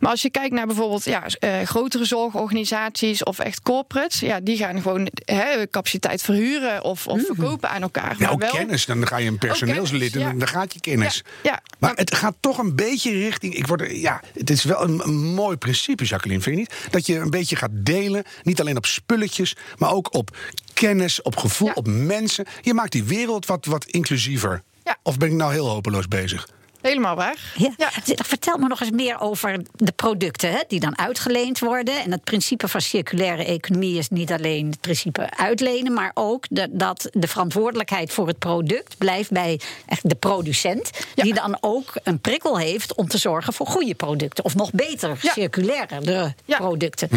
Maar 0.00 0.10
als 0.10 0.22
je 0.22 0.30
kijkt 0.30 0.54
naar 0.54 0.66
bijvoorbeeld 0.66 1.04
ja, 1.04 1.26
eh, 1.38 1.62
grotere 1.62 2.04
zorgorganisaties 2.04 3.22
of 3.22 3.38
echt 3.38 3.62
corporates, 3.62 4.20
ja, 4.20 4.40
die 4.40 4.56
gaan 4.56 4.82
gewoon 4.82 5.08
hè, 5.24 5.70
capaciteit 5.70 6.22
verhuren 6.22 6.84
of, 6.84 7.06
of 7.06 7.22
verkopen 7.26 7.68
aan 7.70 7.82
elkaar. 7.82 8.16
Maar 8.18 8.36
wel, 8.36 8.50
kennis. 8.50 8.86
Dan 8.86 9.06
ga 9.06 9.16
je 9.16 9.28
een 9.28 9.38
personeelslid 9.38 10.10
kennis, 10.10 10.28
en 10.28 10.32
ja. 10.32 10.38
dan 10.38 10.48
gaat 10.48 10.72
je 10.72 10.80
kennis. 10.80 11.22
Ja, 11.42 11.50
ja. 11.50 11.60
Maar 11.78 11.92
het 11.94 12.14
gaat 12.14 12.34
toch 12.40 12.58
een 12.58 12.76
beetje 12.76 13.10
richting. 13.10 13.54
Ik 13.54 13.66
word, 13.66 13.90
ja, 13.90 14.20
het 14.34 14.50
is 14.50 14.64
wel 14.64 14.82
een, 14.82 15.00
een 15.04 15.34
mooi 15.34 15.56
principe, 15.56 16.04
Jacqueline, 16.04 16.42
vind 16.42 16.56
je 16.56 16.60
niet? 16.60 16.92
Dat 16.92 17.06
je 17.06 17.18
een 17.18 17.30
beetje 17.30 17.56
gaat 17.56 17.70
delen, 17.72 18.24
niet 18.42 18.60
alleen 18.60 18.76
op 18.76 18.86
spulletjes, 18.86 19.56
maar 19.78 19.92
ook 19.92 20.14
op 20.14 20.36
kennis, 20.72 21.22
op 21.22 21.36
gevoel, 21.36 21.68
Ja. 21.68 21.74
op 21.74 21.86
mensen. 21.86 22.46
Je 22.60 22.74
maakt 22.74 22.92
die 22.92 23.04
wereld 23.04 23.46
wat, 23.46 23.64
wat 23.66 23.84
inclusiever. 23.84 24.62
Ja. 24.84 24.96
Of 25.02 25.18
ben 25.18 25.28
ik 25.28 25.34
nou 25.34 25.52
heel 25.52 25.68
hopeloos 25.68 26.08
bezig? 26.08 26.48
Helemaal 26.80 27.16
waar. 27.16 27.36
Ja. 27.56 27.70
Ja. 27.76 27.90
Vertel 28.24 28.58
me 28.58 28.66
nog 28.68 28.80
eens 28.80 28.90
meer 28.90 29.20
over 29.20 29.60
de 29.76 29.92
producten 29.92 30.50
hè, 30.50 30.58
die 30.68 30.80
dan 30.80 30.98
uitgeleend 30.98 31.58
worden. 31.58 32.02
En 32.02 32.10
het 32.12 32.24
principe 32.24 32.68
van 32.68 32.80
circulaire 32.80 33.44
economie 33.44 33.98
is 33.98 34.08
niet 34.08 34.32
alleen 34.32 34.66
het 34.70 34.80
principe 34.80 35.36
uitlenen, 35.36 35.92
maar 35.92 36.10
ook 36.14 36.46
de- 36.50 36.68
dat 36.70 37.08
de 37.12 37.28
verantwoordelijkheid 37.28 38.12
voor 38.12 38.26
het 38.26 38.38
product 38.38 38.98
blijft 38.98 39.30
bij 39.30 39.60
echt 39.86 40.08
de 40.08 40.14
producent. 40.14 40.90
Ja. 41.14 41.22
Die 41.22 41.34
dan 41.34 41.56
ook 41.60 41.92
een 42.02 42.18
prikkel 42.20 42.58
heeft 42.58 42.94
om 42.94 43.08
te 43.08 43.18
zorgen 43.18 43.52
voor 43.52 43.66
goede 43.66 43.94
producten. 43.94 44.44
Of 44.44 44.54
nog 44.54 44.70
beter, 44.72 45.18
Ja. 45.20 45.32
circulairere 45.32 46.34
Ja. 46.44 46.56
producten. 46.56 47.08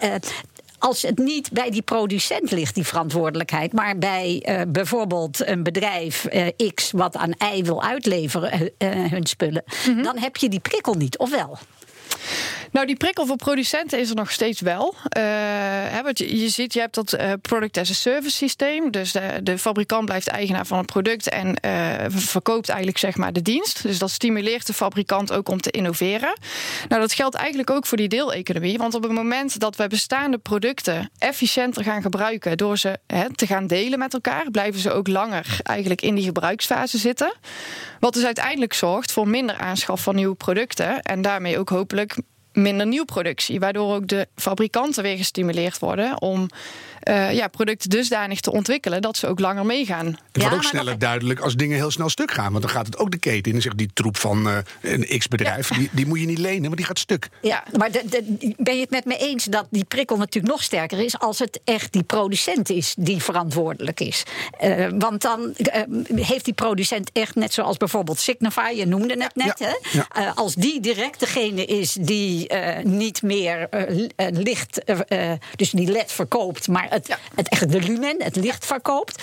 Ja. 0.00 0.18
Als 0.84 1.02
het 1.02 1.18
niet 1.18 1.52
bij 1.52 1.70
die 1.70 1.82
producent 1.82 2.50
ligt, 2.50 2.74
die 2.74 2.86
verantwoordelijkheid, 2.86 3.72
maar 3.72 3.98
bij 3.98 4.40
eh, 4.42 4.60
bijvoorbeeld 4.68 5.46
een 5.46 5.62
bedrijf 5.62 6.24
eh, 6.24 6.46
X 6.74 6.90
wat 6.90 7.16
aan 7.16 7.32
ei 7.32 7.62
wil 7.62 7.82
uitleveren, 7.82 8.70
eh, 8.78 8.88
hun 9.10 9.26
spullen, 9.26 9.64
Mhm. 9.86 10.02
dan 10.02 10.18
heb 10.18 10.36
je 10.36 10.48
die 10.48 10.60
prikkel 10.60 10.94
niet, 10.94 11.18
of 11.18 11.30
wel? 11.30 11.58
Nou, 12.74 12.86
die 12.86 12.96
prikkel 12.96 13.26
voor 13.26 13.36
producenten 13.36 13.98
is 13.98 14.10
er 14.10 14.16
nog 14.16 14.30
steeds 14.30 14.60
wel. 14.60 14.94
Eh, 15.08 15.22
hè, 15.86 16.02
want 16.02 16.18
je, 16.18 16.40
je 16.40 16.48
ziet, 16.48 16.72
je 16.72 16.80
hebt 16.80 16.94
dat 16.94 17.12
eh, 17.12 17.32
product 17.40 17.76
as 17.76 17.90
a 17.90 17.94
service 17.94 18.36
systeem. 18.36 18.90
Dus 18.90 19.12
de, 19.12 19.40
de 19.42 19.58
fabrikant 19.58 20.04
blijft 20.04 20.28
eigenaar 20.28 20.66
van 20.66 20.78
het 20.78 20.86
product 20.86 21.28
en 21.28 21.54
eh, 21.54 22.04
verkoopt 22.08 22.68
eigenlijk 22.68 22.98
zeg 22.98 23.16
maar 23.16 23.32
de 23.32 23.42
dienst. 23.42 23.82
Dus 23.82 23.98
dat 23.98 24.10
stimuleert 24.10 24.66
de 24.66 24.72
fabrikant 24.72 25.32
ook 25.32 25.48
om 25.48 25.60
te 25.60 25.70
innoveren. 25.70 26.38
Nou, 26.88 27.00
dat 27.00 27.12
geldt 27.12 27.34
eigenlijk 27.34 27.70
ook 27.70 27.86
voor 27.86 27.96
die 27.96 28.08
deeleconomie. 28.08 28.78
Want 28.78 28.94
op 28.94 29.02
het 29.02 29.12
moment 29.12 29.60
dat 29.60 29.76
we 29.76 29.86
bestaande 29.86 30.38
producten 30.38 31.10
efficiënter 31.18 31.84
gaan 31.84 32.02
gebruiken 32.02 32.56
door 32.56 32.78
ze 32.78 32.98
hè, 33.06 33.34
te 33.34 33.46
gaan 33.46 33.66
delen 33.66 33.98
met 33.98 34.14
elkaar, 34.14 34.50
blijven 34.50 34.80
ze 34.80 34.92
ook 34.92 35.08
langer 35.08 35.58
eigenlijk 35.62 36.02
in 36.02 36.14
die 36.14 36.24
gebruiksfase 36.24 36.98
zitten. 36.98 37.34
Wat 38.00 38.14
dus 38.14 38.24
uiteindelijk 38.24 38.74
zorgt 38.74 39.12
voor 39.12 39.28
minder 39.28 39.56
aanschaf 39.58 40.02
van 40.02 40.14
nieuwe 40.14 40.34
producten 40.34 41.02
en 41.02 41.22
daarmee 41.22 41.58
ook 41.58 41.68
hopelijk 41.68 42.16
minder 42.56 42.86
nieuwproductie. 42.86 43.60
Waardoor 43.60 43.94
ook 43.94 44.08
de 44.08 44.28
fabrikanten 44.36 45.02
weer 45.02 45.16
gestimuleerd 45.16 45.78
worden 45.78 46.20
om 46.20 46.48
eh, 47.04 47.32
ja, 47.32 47.48
producten 47.48 47.90
dusdanig 47.90 48.40
te 48.40 48.52
ontwikkelen 48.52 49.02
dat 49.02 49.16
ze 49.16 49.26
ook 49.26 49.40
langer 49.40 49.66
meegaan. 49.66 50.06
Het 50.06 50.16
Ja, 50.32 50.40
wordt 50.40 50.54
ook 50.54 50.62
sneller 50.62 50.98
duidelijk 50.98 51.40
als 51.40 51.54
dingen 51.54 51.76
heel 51.76 51.90
snel 51.90 52.08
stuk 52.08 52.30
gaan. 52.30 52.50
Want 52.52 52.62
dan 52.62 52.72
gaat 52.72 52.86
het 52.86 52.98
ook 52.98 53.10
de 53.10 53.18
keten 53.18 53.50
in. 53.50 53.56
En 53.56 53.62
zegt 53.62 53.78
die 53.78 53.90
troep 53.94 54.16
van 54.16 54.48
eh, 54.48 54.56
een 54.80 55.18
X-bedrijf, 55.18 55.68
die, 55.68 55.88
die 55.92 56.06
moet 56.06 56.20
je 56.20 56.26
niet 56.26 56.38
lenen, 56.38 56.62
maar 56.68 56.76
die 56.76 56.84
gaat 56.86 56.98
stuk. 56.98 57.28
Ja, 57.42 57.64
maar 57.76 57.90
de, 57.92 58.02
de- 58.08 58.54
ben 58.56 58.74
je 58.74 58.80
het 58.80 58.90
met 58.90 59.04
me 59.04 59.16
eens 59.16 59.44
dat 59.44 59.66
die 59.70 59.84
prikkel 59.84 60.16
natuurlijk 60.16 60.52
nog 60.54 60.62
sterker 60.62 60.98
is 60.98 61.18
als 61.18 61.38
het 61.38 61.60
echt 61.64 61.92
die 61.92 62.02
producent 62.02 62.70
is 62.70 62.94
die 62.98 63.22
verantwoordelijk 63.22 64.00
is? 64.00 64.22
Eh, 64.58 64.86
want 64.98 65.22
dan 65.22 65.54
heeft 66.14 66.44
die 66.44 66.54
producent 66.54 67.10
echt, 67.12 67.34
net 67.34 67.52
zoals 67.54 67.76
bijvoorbeeld 67.76 68.18
Signify, 68.18 68.72
je 68.76 68.86
noemde 68.86 69.14
het 69.22 69.34
net, 69.34 69.58
Ja, 69.58 69.66
hè? 69.66 69.98
ja. 69.98 70.06
Eh, 70.28 70.36
als 70.36 70.54
die 70.54 70.80
direct 70.80 71.20
degene 71.20 71.64
is 71.64 71.92
die 72.00 72.48
eh, 72.48 72.84
niet 72.84 73.22
meer 73.22 73.68
li- 73.88 74.10
licht, 74.30 74.80
dus 75.56 75.70
die 75.70 75.90
LED 75.90 76.12
verkoopt, 76.12 76.68
maar 76.68 76.93
het, 76.94 77.06
Ja. 77.06 77.18
het 77.34 77.48
echt 77.48 77.70
de 77.72 77.80
lumen, 77.80 78.22
het 78.22 78.36
licht 78.36 78.66
verkoopt. 78.66 79.22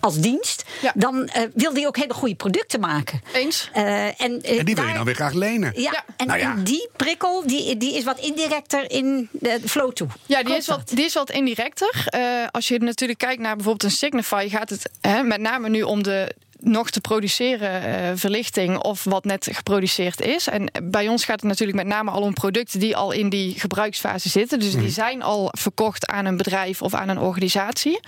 Als 0.00 0.18
dienst, 0.20 0.64
Ja. 0.80 0.92
dan 0.94 1.26
eh, 1.28 1.42
wil 1.54 1.72
die 1.74 1.86
ook 1.86 1.96
hele 1.96 2.14
goede 2.14 2.34
producten 2.34 2.80
maken. 2.80 3.22
Eens? 3.32 3.68
Eh, 3.72 4.04
en, 4.06 4.14
eh, 4.42 4.58
En 4.58 4.64
die 4.64 4.74
wil 4.74 4.86
je 4.86 4.94
dan 4.94 5.04
weer 5.04 5.14
graag 5.14 5.32
lenen. 5.32 5.72
ja, 5.74 5.90
Ja. 5.92 6.04
en, 6.16 6.26
Nou 6.26 6.38
ja. 6.38 6.52
en 6.52 6.64
die 6.64 6.88
prikkel 6.96 7.46
die, 7.46 7.76
die 7.76 7.96
is 7.96 8.04
wat 8.04 8.18
indirecter 8.18 8.90
in 8.90 9.28
de 9.32 9.60
flow 9.64 9.92
toe. 9.92 10.08
Ja, 10.26 10.42
die 10.42 10.56
is, 10.56 10.66
wat, 10.66 10.78
dat? 10.78 10.96
die 10.96 11.04
is 11.04 11.14
wat 11.14 11.30
indirecter. 11.30 12.04
Eh, 12.06 12.20
als 12.50 12.68
je 12.68 12.78
natuurlijk 12.78 13.18
kijkt 13.18 13.40
naar 13.42 13.54
bijvoorbeeld 13.56 13.92
een 13.92 13.96
Signify, 13.98 14.48
gaat 14.48 14.70
het 14.70 14.90
hè, 15.00 15.22
met 15.22 15.40
name 15.40 15.68
nu 15.68 15.82
om 15.82 16.02
de 16.02 16.34
nog 16.64 16.90
te 16.90 17.00
produceren 17.00 17.82
eh, 17.82 18.10
verlichting 18.14 18.78
of 18.78 19.04
wat 19.04 19.24
net 19.24 19.48
geproduceerd 19.52 20.20
is. 20.20 20.48
En 20.48 20.70
bij 20.82 21.08
ons 21.08 21.24
gaat 21.24 21.40
het 21.40 21.48
natuurlijk 21.48 21.78
met 21.78 21.86
name 21.86 22.10
al 22.10 22.22
om 22.22 22.34
producten 22.34 22.80
die 22.80 22.96
al 22.96 23.12
in 23.12 23.28
die 23.28 23.60
gebruiksfase 23.60 24.28
zitten. 24.28 24.58
Dus 24.58 24.74
die 24.74 24.90
zijn 24.90 25.22
al 25.22 25.48
verkocht 25.58 26.06
aan 26.06 26.24
een 26.24 26.36
bedrijf 26.36 26.82
of 26.82 26.94
aan 26.94 27.08
een 27.08 27.18
organisatie. 27.18 28.00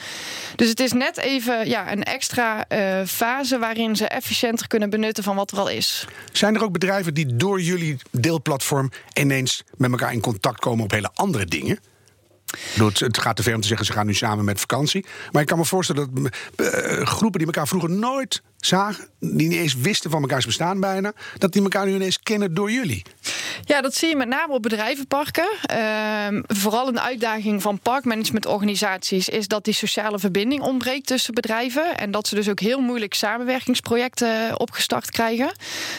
Dus 0.56 0.68
het 0.68 0.80
is 0.80 0.92
net 0.92 1.16
even 1.16 1.68
ja, 1.68 1.92
een 1.92 2.02
extra 2.02 2.68
eh, 2.68 3.00
fase 3.06 3.58
waarin 3.58 3.96
ze 3.96 4.08
efficiënter 4.08 4.66
kunnen 4.66 4.90
benutten 4.90 5.24
van 5.24 5.36
wat 5.36 5.50
er 5.50 5.58
al 5.58 5.68
is. 5.68 6.06
Zijn 6.32 6.54
er 6.54 6.62
ook 6.62 6.72
bedrijven 6.72 7.14
die 7.14 7.36
door 7.36 7.60
jullie 7.60 7.96
deelplatform 8.10 8.90
ineens 9.12 9.62
met 9.76 9.90
elkaar 9.90 10.12
in 10.12 10.20
contact 10.20 10.60
komen 10.60 10.84
op 10.84 10.90
hele 10.90 11.10
andere 11.14 11.44
dingen? 11.44 11.78
Het 12.98 13.18
gaat 13.18 13.36
te 13.36 13.42
ver 13.42 13.54
om 13.54 13.60
te 13.60 13.66
zeggen, 13.66 13.86
ze 13.86 13.92
gaan 13.92 14.06
nu 14.06 14.14
samen 14.14 14.44
met 14.44 14.60
vakantie. 14.60 15.04
Maar 15.32 15.42
ik 15.42 15.48
kan 15.48 15.58
me 15.58 15.64
voorstellen 15.64 16.10
dat 16.14 16.32
eh, 16.56 17.06
groepen 17.06 17.38
die 17.38 17.48
elkaar 17.48 17.68
vroeger 17.68 17.90
nooit 17.90 18.42
zagen, 18.56 19.08
die 19.20 19.48
niet 19.48 19.58
eens 19.58 19.74
wisten 19.74 20.10
van 20.10 20.22
elkaars 20.22 20.46
bestaan 20.46 20.80
bijna, 20.80 21.12
dat 21.38 21.52
die 21.52 21.62
elkaar 21.62 21.86
nu 21.86 21.94
ineens 21.94 22.20
kennen 22.22 22.54
door 22.54 22.70
jullie. 22.70 23.02
Ja, 23.64 23.80
dat 23.80 23.94
zie 23.94 24.08
je 24.08 24.16
met 24.16 24.28
name 24.28 24.52
op 24.52 24.62
bedrijvenparken. 24.62 25.48
Ehm, 25.62 26.42
vooral 26.46 26.88
een 26.88 27.00
uitdaging 27.00 27.62
van 27.62 27.78
parkmanagementorganisaties 27.78 29.28
is 29.28 29.48
dat 29.48 29.64
die 29.64 29.74
sociale 29.74 30.18
verbinding 30.18 30.62
ontbreekt 30.62 31.06
tussen 31.06 31.34
bedrijven. 31.34 31.96
En 31.98 32.10
dat 32.10 32.28
ze 32.28 32.34
dus 32.34 32.48
ook 32.48 32.60
heel 32.60 32.80
moeilijk 32.80 33.14
samenwerkingsprojecten 33.14 34.60
opgestart 34.60 35.10
krijgen. 35.10 35.52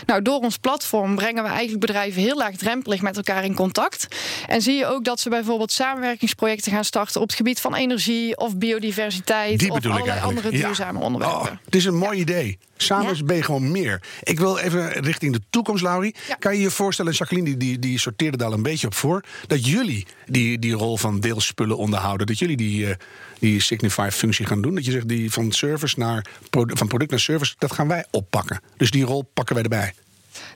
Nou, 0.06 0.22
door 0.22 0.40
ons 0.40 0.58
platform 0.58 1.16
brengen 1.16 1.44
we 1.44 1.50
eigenlijk 1.50 1.80
bedrijven 1.80 2.22
heel 2.22 2.36
laagdrempelig 2.38 3.02
met 3.02 3.16
elkaar 3.18 3.44
in 3.44 3.56
contact. 3.56 4.08
En 4.48 4.62
zie 4.62 4.76
je 4.76 4.86
ook 4.86 5.04
dat 5.04 5.20
ze 5.20 5.30
bijvoorbeeld 5.30 5.72
samenwerkingsprojecten 5.72 6.72
gaan 6.72 6.86
starten 6.86 7.22
op 7.22 7.28
het 7.28 7.36
gebied 7.38 7.60
van 7.60 7.76
energie 7.76 8.38
of 8.38 8.58
biodiversiteit 8.58 9.60
Die 9.60 9.70
of 9.70 9.76
bedoel 9.76 9.92
ik 9.92 9.98
allerlei 9.98 10.20
eigenlijk. 10.20 10.46
andere 10.46 10.58
Ja. 10.62 10.66
duurzame 10.68 11.00
onderwerpen. 11.00 11.40
Oh, 11.42 11.58
het 11.66 11.76
is 11.76 11.86
een 11.86 11.98
mooi 11.98 12.20
idee. 12.20 12.58
Samen 12.78 13.16
Ja. 13.16 13.24
ben 13.24 13.36
je 13.36 13.44
gewoon 13.44 13.72
meer. 13.72 14.02
Ik 14.24 14.40
wil 14.40 14.58
even 14.58 14.90
richting 14.92 15.34
de 15.34 15.42
toekomst, 15.50 15.84
Laurie. 15.84 16.16
Ja. 16.28 16.36
Kan 16.40 16.56
je 16.56 16.62
je 16.62 16.70
voorstellen, 16.70 17.12
Jacqueline 17.14 17.45
die, 17.46 17.58
die, 17.58 17.80
die 17.80 18.00
sorteerde 18.00 18.38
daar 18.38 18.48
al 18.48 18.54
een 18.54 18.64
beetje 18.64 18.88
op 18.88 18.94
voor... 18.94 19.24
dat 19.48 19.66
jullie 19.66 20.06
die, 20.26 20.60
die 20.60 20.74
rol 20.74 20.98
van 20.98 21.20
deelspullen 21.20 21.78
onderhouden... 21.78 22.28
dat 22.28 22.40
jullie 22.40 22.58
die, 22.58 22.88
eh, 22.88 22.96
die 23.40 23.62
Signify-functie 23.62 24.46
gaan 24.46 24.62
doen? 24.62 24.76
Dat 24.76 24.86
je 24.86 24.92
zegt, 24.92 25.08
die 25.08 25.32
van, 25.32 25.52
service 25.52 26.00
naar, 26.00 26.26
van 26.52 26.88
product 26.88 27.12
naar 27.12 27.20
service, 27.20 27.56
dat 27.58 27.72
gaan 27.72 27.88
wij 27.88 28.06
oppakken. 28.12 28.62
Dus 28.78 28.92
die 28.92 29.04
rol 29.04 29.30
pakken 29.34 29.56
wij 29.56 29.64
erbij. 29.64 29.94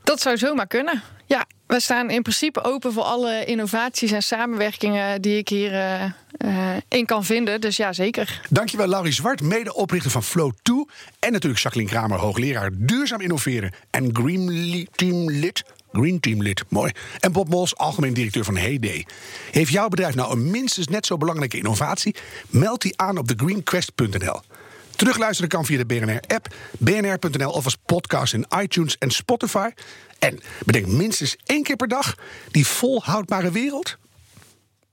Dat 0.03 0.21
zou 0.21 0.37
zomaar 0.37 0.67
kunnen. 0.67 1.01
Ja, 1.25 1.45
we 1.67 1.79
staan 1.79 2.09
in 2.09 2.21
principe 2.21 2.63
open 2.63 2.93
voor 2.93 3.03
alle 3.03 3.45
innovaties 3.45 4.11
en 4.11 4.23
samenwerkingen 4.23 5.21
die 5.21 5.37
ik 5.37 5.49
hier 5.49 5.73
eh, 5.73 6.03
eh, 6.37 6.77
in 6.87 7.05
kan 7.05 7.25
vinden. 7.25 7.61
Dus 7.61 7.77
ja, 7.77 7.93
zeker. 7.93 8.41
Dankjewel, 8.49 8.87
Laurie 8.87 9.13
Zwart, 9.13 9.41
medeoprichter 9.41 10.11
van 10.11 10.23
Flow2. 10.23 10.93
En 11.19 11.31
natuurlijk 11.31 11.61
Jacqueline 11.61 11.91
Kramer, 11.91 12.17
hoogleraar 12.17 12.69
duurzaam 12.73 13.21
innoveren. 13.21 13.73
En 13.89 14.09
Green 14.15 14.87
Team 14.95 15.29
Lid. 15.29 15.63
Green 15.91 16.19
Team 16.19 16.41
lid, 16.41 16.63
mooi. 16.69 16.91
En 17.19 17.31
Bob 17.31 17.49
Mols, 17.49 17.75
algemeen 17.75 18.13
directeur 18.13 18.43
van 18.43 18.57
Heyday. 18.57 19.05
Heeft 19.51 19.71
jouw 19.71 19.87
bedrijf 19.87 20.15
nou 20.15 20.31
een 20.31 20.51
minstens 20.51 20.87
net 20.87 21.05
zo 21.05 21.17
belangrijke 21.17 21.57
innovatie? 21.57 22.15
Meld 22.49 22.81
die 22.81 22.97
aan 22.97 23.17
op 23.17 23.27
thegreenquest.nl. 23.27 24.41
Terugluisteren 24.95 25.49
kan 25.49 25.65
via 25.65 25.77
de 25.77 25.85
BNR-app, 25.85 26.55
bnr.nl 26.77 27.51
of 27.51 27.65
als 27.65 27.77
podcast 27.85 28.33
in 28.33 28.45
iTunes 28.61 28.97
en 28.97 29.11
Spotify. 29.11 29.69
En 30.19 30.39
bedenk 30.65 30.87
minstens 30.87 31.37
één 31.45 31.63
keer 31.63 31.75
per 31.75 31.87
dag 31.87 32.15
die 32.51 32.67
volhoudbare 32.67 33.51
wereld. 33.51 33.97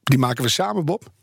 Die 0.03 0.19
maken 0.19 0.43
we 0.43 0.49
samen, 0.49 0.85
Bob. 0.85 1.15